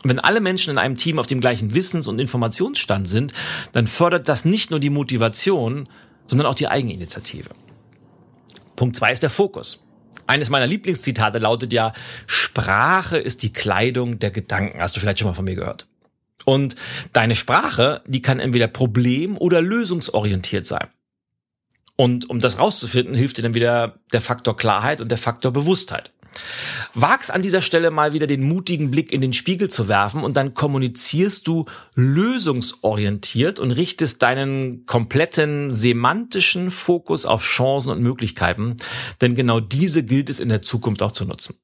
Wenn 0.09 0.21
alle 0.21 0.41
Menschen 0.41 0.71
in 0.71 0.79
einem 0.79 0.97
Team 0.97 1.19
auf 1.19 1.27
dem 1.27 1.41
gleichen 1.41 1.75
Wissens- 1.75 2.07
und 2.07 2.19
Informationsstand 2.19 3.09
sind, 3.09 3.33
dann 3.73 3.87
fördert 3.87 4.29
das 4.29 4.45
nicht 4.45 4.71
nur 4.71 4.81
die 4.81 4.91
Motivation, 4.91 5.89
sondern 6.27 6.47
auch 6.47 6.55
die 6.55 6.69
Eigeninitiative. 6.69 7.51
Punkt 8.75 8.97
zwei 8.97 9.13
ist 9.13 9.23
der 9.23 9.31
Fokus. 9.31 9.83
Eines 10.27 10.51
meiner 10.51 10.67
Lieblingszitate 10.67 11.39
lautet 11.39 11.73
ja, 11.73 11.93
Sprache 12.27 13.17
ist 13.17 13.43
die 13.43 13.53
Kleidung 13.53 14.19
der 14.19 14.31
Gedanken. 14.31 14.81
Hast 14.81 14.97
du 14.97 15.01
vielleicht 15.01 15.21
schon 15.21 15.29
mal 15.29 15.35
von 15.35 15.45
mir 15.45 15.55
gehört. 15.55 15.87
Und 16.45 16.77
deine 17.13 17.35
Sprache, 17.35 18.03
die 18.07 18.23
kann 18.23 18.41
entweder 18.41 18.69
problem- 18.69 19.37
oder 19.39 19.61
lösungsorientiert 19.61 20.67
sein. 20.67 20.89
Und 21.97 22.29
um 22.29 22.41
das 22.41 22.59
rauszufinden, 22.59 23.15
hilft 23.15 23.39
dir 23.39 23.43
dann 23.43 23.55
wieder 23.55 23.99
der 24.13 24.21
Faktor 24.21 24.57
Klarheit 24.57 25.01
und 25.01 25.09
der 25.09 25.19
Faktor 25.19 25.53
Bewusstheit. 25.53 26.13
Wag's 26.95 27.31
an 27.31 27.43
dieser 27.43 27.63
Stelle 27.63 27.91
mal 27.91 28.13
wieder 28.13 28.27
den 28.27 28.47
mutigen 28.49 28.91
Blick 28.91 29.13
in 29.13 29.21
den 29.21 29.33
Spiegel 29.33 29.69
zu 29.69 29.89
werfen 29.89 30.23
und 30.23 30.37
dann 30.37 30.55
kommunizierst 30.55 31.47
du 31.47 31.67
lösungsorientiert 31.95 33.59
und 33.59 33.71
richtest 33.71 34.23
deinen 34.23 34.87
kompletten 34.87 35.73
semantischen 35.73 36.71
Fokus 36.71 37.27
auf 37.27 37.43
Chancen 37.43 37.91
und 37.91 38.01
Möglichkeiten, 38.01 38.77
denn 39.21 39.35
genau 39.35 39.61
diese 39.61 40.05
gilt 40.05 40.31
es 40.31 40.41
in 40.41 40.49
der 40.49 40.63
Zukunft 40.63 41.03
auch 41.03 41.13
zu 41.13 41.25
nutzen. 41.25 41.57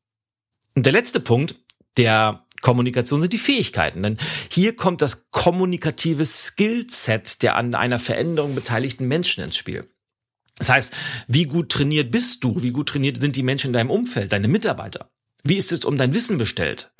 Und 0.75 0.87
der 0.87 0.93
letzte 0.93 1.21
Punkt, 1.21 1.57
der 1.97 2.45
Kommunikation 2.63 3.21
sind 3.21 3.33
die 3.33 3.39
Fähigkeiten, 3.39 4.03
denn 4.03 4.17
hier 4.49 4.75
kommt 4.77 5.03
das 5.03 5.31
kommunikative 5.31 6.25
Skillset 6.25 7.43
der 7.43 7.57
an 7.57 7.75
einer 7.75 7.99
Veränderung 7.99 8.55
beteiligten 8.55 9.09
Menschen 9.09 9.45
ins 9.45 9.57
Spiel. 9.57 9.91
Das 10.62 10.70
heißt, 10.70 10.92
wie 11.27 11.46
gut 11.46 11.70
trainiert 11.70 12.12
bist 12.12 12.44
du? 12.44 12.62
Wie 12.62 12.70
gut 12.70 12.90
trainiert 12.90 13.16
sind 13.16 13.35
die 13.35 13.42
Menschen 13.42 13.68
in 13.68 13.72
deinem 13.72 13.90
Umfeld, 13.90 14.33
deine 14.33 14.46
Mitarbeiter? 14.46 15.11
Wie 15.42 15.57
ist 15.57 15.72
es 15.72 15.85
um 15.85 15.98
dein 15.98 16.14
Wissen 16.14 16.38
bestellt? 16.38 16.92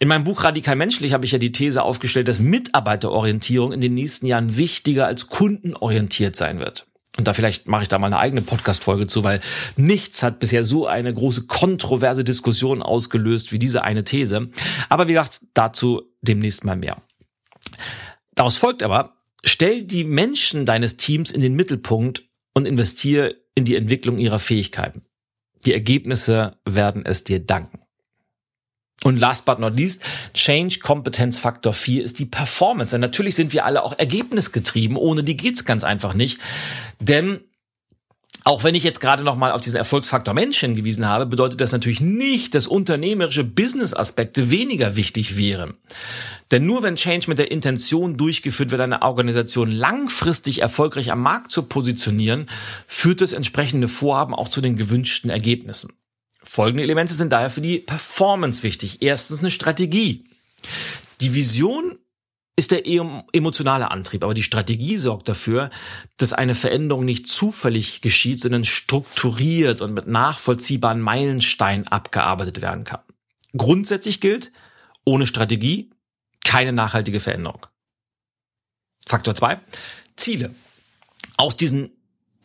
In 0.00 0.08
meinem 0.08 0.24
Buch 0.24 0.44
Radikal 0.44 0.76
Menschlich 0.76 1.14
habe 1.14 1.24
ich 1.24 1.32
ja 1.32 1.38
die 1.38 1.50
These 1.50 1.82
aufgestellt, 1.82 2.28
dass 2.28 2.40
Mitarbeiterorientierung 2.40 3.72
in 3.72 3.80
den 3.80 3.94
nächsten 3.94 4.26
Jahren 4.26 4.58
wichtiger 4.58 5.06
als 5.06 5.28
kundenorientiert 5.28 6.36
sein 6.36 6.58
wird. 6.58 6.86
Und 7.16 7.26
da 7.26 7.32
vielleicht 7.32 7.68
mache 7.68 7.84
ich 7.84 7.88
da 7.88 7.98
mal 7.98 8.08
eine 8.08 8.18
eigene 8.18 8.42
Podcast-Folge 8.42 9.06
zu, 9.06 9.24
weil 9.24 9.40
nichts 9.76 10.22
hat 10.22 10.38
bisher 10.38 10.66
so 10.66 10.86
eine 10.86 11.14
große 11.14 11.46
kontroverse 11.46 12.22
Diskussion 12.22 12.82
ausgelöst 12.82 13.50
wie 13.50 13.58
diese 13.58 13.82
eine 13.82 14.04
These. 14.04 14.50
Aber 14.90 15.08
wie 15.08 15.14
gesagt, 15.14 15.40
dazu 15.54 16.02
demnächst 16.20 16.66
mal 16.66 16.76
mehr. 16.76 16.98
Daraus 18.34 18.58
folgt 18.58 18.82
aber, 18.82 19.16
stell 19.42 19.84
die 19.84 20.04
Menschen 20.04 20.66
deines 20.66 20.98
Teams 20.98 21.30
in 21.30 21.40
den 21.40 21.54
Mittelpunkt 21.54 22.24
und 22.54 22.66
investiere 22.66 23.34
in 23.54 23.64
die 23.64 23.76
Entwicklung 23.76 24.18
ihrer 24.18 24.38
Fähigkeiten. 24.38 25.02
Die 25.64 25.72
Ergebnisse 25.72 26.56
werden 26.64 27.04
es 27.04 27.24
dir 27.24 27.40
danken. 27.40 27.80
Und 29.02 29.18
last 29.18 29.44
but 29.44 29.58
not 29.58 29.76
least, 29.76 30.02
Change 30.32 30.78
Kompetenzfaktor 30.78 31.72
Faktor 31.72 31.94
4 31.94 32.04
ist 32.04 32.18
die 32.18 32.26
Performance. 32.26 32.92
Denn 32.92 33.02
natürlich 33.02 33.34
sind 33.34 33.52
wir 33.52 33.64
alle 33.66 33.82
auch 33.82 33.98
ergebnisgetrieben. 33.98 34.96
Ohne 34.96 35.22
die 35.22 35.36
geht's 35.36 35.64
ganz 35.64 35.84
einfach 35.84 36.14
nicht. 36.14 36.38
Denn 37.00 37.40
auch 38.44 38.62
wenn 38.62 38.74
ich 38.74 38.84
jetzt 38.84 39.00
gerade 39.00 39.24
noch 39.24 39.36
mal 39.36 39.52
auf 39.52 39.62
diesen 39.62 39.78
Erfolgsfaktor 39.78 40.34
Mensch 40.34 40.60
hingewiesen 40.60 41.08
habe, 41.08 41.24
bedeutet 41.24 41.62
das 41.62 41.72
natürlich 41.72 42.02
nicht, 42.02 42.54
dass 42.54 42.66
unternehmerische 42.66 43.42
Business-Aspekte 43.42 44.50
weniger 44.50 44.96
wichtig 44.96 45.38
wären. 45.38 45.78
Denn 46.50 46.66
nur 46.66 46.82
wenn 46.82 46.96
Change 46.96 47.28
mit 47.28 47.38
der 47.38 47.50
Intention 47.50 48.18
durchgeführt 48.18 48.70
wird, 48.70 48.82
eine 48.82 49.00
Organisation 49.00 49.70
langfristig 49.70 50.60
erfolgreich 50.60 51.10
am 51.10 51.22
Markt 51.22 51.52
zu 51.52 51.62
positionieren, 51.62 52.46
führt 52.86 53.22
das 53.22 53.32
entsprechende 53.32 53.88
Vorhaben 53.88 54.34
auch 54.34 54.50
zu 54.50 54.60
den 54.60 54.76
gewünschten 54.76 55.30
Ergebnissen. 55.30 55.94
Folgende 56.42 56.82
Elemente 56.82 57.14
sind 57.14 57.32
daher 57.32 57.48
für 57.48 57.62
die 57.62 57.78
Performance 57.78 58.62
wichtig. 58.62 58.98
Erstens 59.00 59.40
eine 59.40 59.50
Strategie. 59.50 60.26
Die 61.22 61.34
Vision 61.34 61.98
ist 62.56 62.70
der 62.70 62.86
emotionale 62.86 63.90
Antrieb, 63.90 64.22
aber 64.22 64.34
die 64.34 64.44
Strategie 64.44 64.96
sorgt 64.96 65.28
dafür, 65.28 65.70
dass 66.18 66.32
eine 66.32 66.54
Veränderung 66.54 67.04
nicht 67.04 67.26
zufällig 67.28 68.00
geschieht, 68.00 68.40
sondern 68.40 68.64
strukturiert 68.64 69.80
und 69.80 69.92
mit 69.92 70.06
nachvollziehbaren 70.06 71.00
Meilensteinen 71.00 71.88
abgearbeitet 71.88 72.60
werden 72.62 72.84
kann. 72.84 73.00
Grundsätzlich 73.56 74.20
gilt, 74.20 74.52
ohne 75.04 75.26
Strategie 75.26 75.90
keine 76.44 76.72
nachhaltige 76.72 77.18
Veränderung. 77.18 77.66
Faktor 79.06 79.34
zwei: 79.34 79.58
Ziele. 80.16 80.54
Aus 81.36 81.56
diesen 81.56 81.90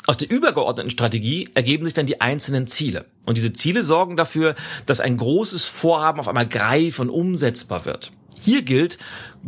aus 0.08 0.18
der 0.18 0.32
übergeordneten 0.32 0.90
Strategie 0.90 1.50
ergeben 1.54 1.86
sich 1.86 1.94
dann 1.94 2.08
die 2.08 2.20
einzelnen 2.20 2.66
Ziele. 2.66 3.06
Und 3.28 3.38
diese 3.38 3.54
Ziele 3.54 3.84
sorgen 3.84 4.18
dafür, 4.18 4.56
dass 4.88 5.02
ein 5.02 5.18
großes 5.18 5.66
Vorhaben 5.66 6.20
auf 6.20 6.28
einmal 6.28 6.48
greif 6.48 6.98
und 6.98 7.12
umsetzbar 7.12 7.86
wird. 7.86 8.12
Hier 8.42 8.62
gilt, 8.62 8.98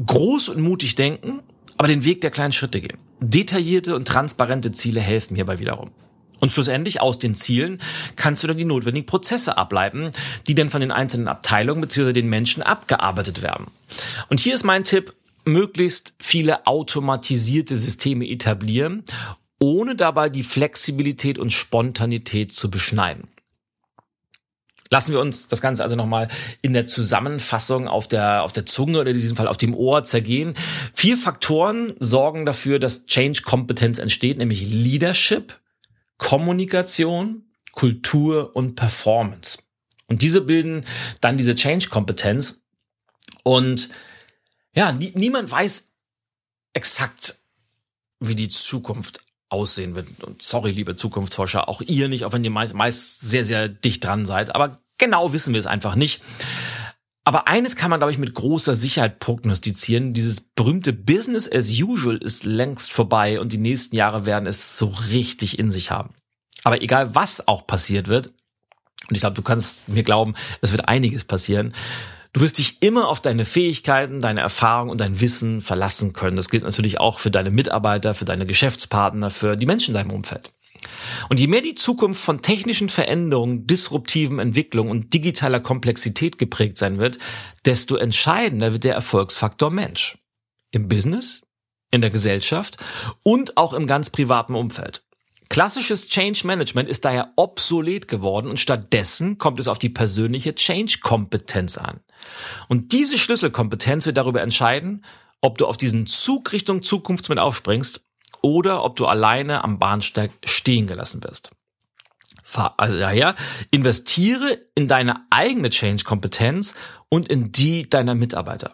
groß 0.06 0.50
und 0.50 0.62
mutig 0.62 0.96
denken, 0.96 1.41
aber 1.78 1.88
den 1.88 2.06
Weg 2.06 2.22
der 2.22 2.32
kleinen 2.32 2.54
Schritte 2.54 2.82
gehen. 2.82 2.98
Detaillierte 3.20 3.96
und 3.96 4.08
transparente 4.08 4.72
Ziele 4.72 5.00
helfen 5.00 5.36
hierbei 5.36 5.60
wiederum. 5.60 5.91
Und 6.39 6.52
schlussendlich 6.52 7.02
aus 7.02 7.20
den 7.20 7.36
Zielen 7.36 7.80
kannst 8.15 8.41
du 8.41 8.48
dann 8.48 8.58
die 8.58 8.65
notwendigen 8.65 9.06
Prozesse 9.06 9.58
ableiten, 9.58 10.12
die 10.48 10.56
dann 10.56 10.72
von 10.72 10.82
den 10.82 10.91
einzelnen 10.91 11.28
Abteilungen 11.28 11.82
bzw. 11.82 12.13
den 12.13 12.30
Menschen 12.30 12.63
abgearbeitet 12.63 13.44
werden. 13.44 13.67
Und 14.30 14.39
hier 14.39 14.56
ist 14.56 14.63
mein 14.63 14.84
Tipp, 14.84 15.13
möglichst 15.46 16.13
viele 16.20 16.65
automatisierte 16.65 17.78
Systeme 17.78 18.28
etablieren 18.28 19.04
ohne 19.62 19.96
dabei 19.96 20.30
die 20.30 20.44
Flexibilität 20.44 21.38
und 21.38 21.54
Spontanität 21.54 22.52
zu 22.52 22.70
beschneiden. 22.72 23.28
Lassen 24.93 25.13
wir 25.13 25.21
uns 25.21 25.47
das 25.47 25.62
Ganze 25.62 25.84
also 25.84 25.95
nochmal 25.95 26.27
in 26.62 26.73
der 26.73 26.86
Zusammenfassung 26.86 27.88
auf 27.88 28.10
der, 28.10 28.43
auf 28.43 28.51
der 28.51 28.65
Zunge 28.65 28.99
oder 28.99 29.12
in 29.12 29.19
diesem 29.19 29.38
Fall 29.38 29.47
auf 29.47 29.56
dem 29.56 29.73
Ohr 29.73 30.04
zergehen. 30.04 30.54
Vier 30.93 31.17
Faktoren 31.17 31.95
sorgen 31.99 32.43
dafür, 32.43 32.77
dass 32.77 33.06
Change-Kompetenz 33.06 33.99
entsteht, 33.99 34.38
nämlich 34.38 34.62
Leadership, 34.69 35.60
Kommunikation, 36.17 37.45
Kultur 37.71 38.54
und 38.54 38.75
Performance. 38.75 39.60
Und 40.08 40.21
diese 40.21 40.41
bilden 40.41 40.86
dann 41.21 41.38
diese 41.38 41.56
Change-Kompetenz. 41.56 42.62
Und 43.43 43.89
ja, 44.75 44.91
nie, 44.91 45.13
niemand 45.15 45.49
weiß 45.49 45.93
exakt, 46.73 47.38
wie 48.19 48.36
die 48.36 48.49
Zukunft 48.49 49.21
aussehen 49.47 49.95
wird. 49.95 50.23
Und 50.23 50.41
sorry, 50.41 50.71
liebe 50.71 50.97
Zukunftsforscher, 50.97 51.69
auch 51.69 51.82
ihr 51.82 52.10
nicht, 52.10 52.25
auch 52.25 52.34
wenn 52.34 52.43
ihr 52.43 52.51
meist 52.51 53.21
sehr, 53.21 53.45
sehr 53.45 53.69
dicht 53.69 54.04
dran 54.04 54.25
seid. 54.25 54.54
Aber 54.54 54.81
genau 55.02 55.34
wissen 55.34 55.54
wir 55.54 55.60
es 55.60 55.68
einfach 55.68 55.96
nicht. 55.96 56.22
Aber 57.26 57.48
eines 57.48 57.76
kann 57.76 57.90
man, 57.90 58.00
glaube 58.00 58.14
ich, 58.14 58.18
mit 58.18 58.34
großer 58.34 58.74
Sicherheit 58.74 59.20
prognostizieren. 59.20 60.14
Dieses 60.14 60.42
berühmte 60.42 60.94
Business 60.94 61.52
as 61.52 61.70
usual 61.70 62.18
ist 62.18 62.46
längst 62.46 62.92
vorbei 62.92 63.40
und 63.40 63.52
die 63.52 63.58
nächsten 63.58 63.96
Jahre 63.96 64.26
werden 64.26 64.48
es 64.48 64.78
so 64.78 64.88
richtig 65.12 65.60
in 65.60 65.70
sich 65.70 65.92
haben. 65.92 66.16
Aber 66.64 66.82
egal, 66.82 67.14
was 67.14 67.48
auch 67.48 67.68
passiert 67.68 68.08
wird, 68.08 68.28
und 69.10 69.16
ich 69.16 69.20
glaube, 69.20 69.36
du 69.36 69.42
kannst 69.42 69.90
mir 69.90 70.04
glauben, 70.04 70.36
es 70.62 70.72
wird 70.72 70.88
einiges 70.88 71.26
passieren, 71.26 71.74
Du 72.34 72.40
wirst 72.40 72.60
dich 72.60 72.82
immer 72.82 73.10
auf 73.10 73.20
deine 73.20 73.44
Fähigkeiten, 73.44 74.22
deine 74.22 74.40
Erfahrung 74.40 74.90
und 74.90 75.02
dein 75.02 75.20
Wissen 75.20 75.60
verlassen 75.60 76.14
können. 76.14 76.38
Das 76.38 76.50
gilt 76.50 76.64
natürlich 76.64 76.98
auch 76.98 77.20
für 77.20 77.30
deine 77.30 77.52
Mitarbeiter, 77.52 78.14
für 78.14 78.24
deine 78.24 78.46
Geschäftspartner, 78.46 79.32
für 79.32 79.58
die 79.58 79.66
Menschen 79.66 79.94
in 79.94 79.96
deinem 79.96 80.16
Umfeld. 80.16 80.54
Und 81.30 81.39
je 81.39 81.47
mehr 81.47 81.62
die 81.62 81.75
Zukunft 81.75 82.21
von 82.21 82.41
technischen 82.41 82.89
Veränderungen, 82.89 83.67
disruptiven 83.67 84.39
Entwicklungen 84.39 84.91
und 84.91 85.13
digitaler 85.13 85.60
Komplexität 85.60 86.38
geprägt 86.38 86.77
sein 86.77 86.99
wird, 86.99 87.17
desto 87.65 87.95
entscheidender 87.95 88.73
wird 88.73 88.84
der 88.84 88.95
Erfolgsfaktor 88.95 89.69
Mensch. 89.69 90.17
Im 90.71 90.88
Business, 90.88 91.41
in 91.91 92.01
der 92.01 92.10
Gesellschaft 92.10 92.77
und 93.23 93.58
auch 93.58 93.73
im 93.73 93.88
ganz 93.88 94.10
privaten 94.10 94.56
Umfeld. 94.56 95.04
Klassisches 95.49 96.08
Change 96.08 96.47
Management 96.47 96.88
ist 96.88 97.04
daher 97.04 97.34
obsolet 97.36 98.08
geworden 98.08 98.47
und 98.47 98.58
stattdessen 98.58 99.38
kommt 99.38 99.60
es 99.60 99.67
auf 99.67 99.80
die 99.80 99.89
persönliche 99.89 100.56
Change-Kompetenz 100.56 101.77
an. 101.77 101.99
Und 102.69 102.93
diese 102.93 103.17
Schlüsselkompetenz 103.17 104.06
wird 104.06 104.15
darüber 104.15 104.41
entscheiden, 104.41 105.04
ob 105.41 105.58
du 105.58 105.65
auf 105.65 105.75
diesen 105.75 106.08
Zug 106.08 106.54
Richtung 106.54 106.84
Zukunft 106.84 107.27
mit 107.27 107.38
aufspringst 107.38 108.01
oder 108.41 108.84
ob 108.84 108.95
du 108.95 109.06
alleine 109.06 109.63
am 109.63 109.80
Bahnsteig 109.80 110.32
stehen 110.43 110.88
gelassen 110.88 111.23
wirst. 111.23 111.51
Also 112.54 112.99
daher 112.99 113.36
investiere 113.71 114.58
in 114.75 114.88
deine 114.88 115.25
eigene 115.30 115.69
Change-Kompetenz 115.69 116.75
und 117.08 117.30
in 117.30 117.51
die 117.51 117.89
deiner 117.89 118.15
Mitarbeiter. 118.15 118.73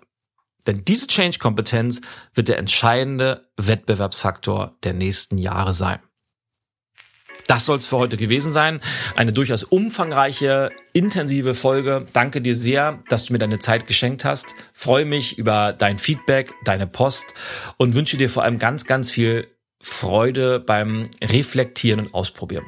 Denn 0.65 0.84
diese 0.84 1.08
Change-Kompetenz 1.08 2.01
wird 2.34 2.49
der 2.49 2.58
entscheidende 2.58 3.49
Wettbewerbsfaktor 3.56 4.75
der 4.84 4.93
nächsten 4.93 5.38
Jahre 5.38 5.73
sein. 5.73 5.99
Das 7.47 7.65
soll 7.65 7.77
es 7.77 7.86
für 7.86 7.97
heute 7.97 8.17
gewesen 8.17 8.51
sein. 8.51 8.82
Eine 9.15 9.32
durchaus 9.32 9.63
umfangreiche, 9.63 10.71
intensive 10.91 11.53
Folge. 11.53 12.06
Danke 12.12 12.41
dir 12.41 12.56
sehr, 12.56 13.01
dass 13.08 13.25
du 13.25 13.34
mir 13.34 13.39
deine 13.39 13.60
Zeit 13.60 13.88
geschenkt 13.88 14.25
hast. 14.25 14.47
Freue 14.73 15.06
mich 15.06 15.38
über 15.38 15.71
dein 15.71 15.97
Feedback, 15.97 16.53
deine 16.65 16.88
Post 16.88 17.25
und 17.77 17.93
wünsche 17.93 18.17
dir 18.17 18.30
vor 18.30 18.43
allem 18.43 18.60
ganz, 18.60 18.86
ganz 18.86 19.10
viel 19.10 19.47
Freude 19.88 20.60
beim 20.60 21.10
Reflektieren 21.23 22.02
und 22.02 22.13
Ausprobieren. 22.13 22.65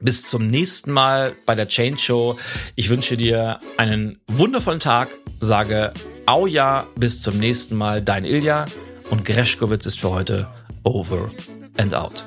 Bis 0.00 0.28
zum 0.28 0.48
nächsten 0.48 0.92
Mal 0.92 1.34
bei 1.46 1.54
der 1.54 1.68
Change 1.68 1.98
Show. 1.98 2.38
Ich 2.74 2.90
wünsche 2.90 3.16
dir 3.16 3.60
einen 3.76 4.20
wundervollen 4.26 4.80
Tag, 4.80 5.08
sage 5.40 5.92
Au 6.26 6.46
ja, 6.46 6.86
bis 6.96 7.22
zum 7.22 7.38
nächsten 7.38 7.76
Mal, 7.76 8.02
dein 8.02 8.24
Ilja 8.24 8.66
und 9.10 9.24
Greschkowitz 9.24 9.86
ist 9.86 10.00
für 10.00 10.10
heute 10.10 10.48
over 10.84 11.30
and 11.76 11.94
out. 11.94 12.24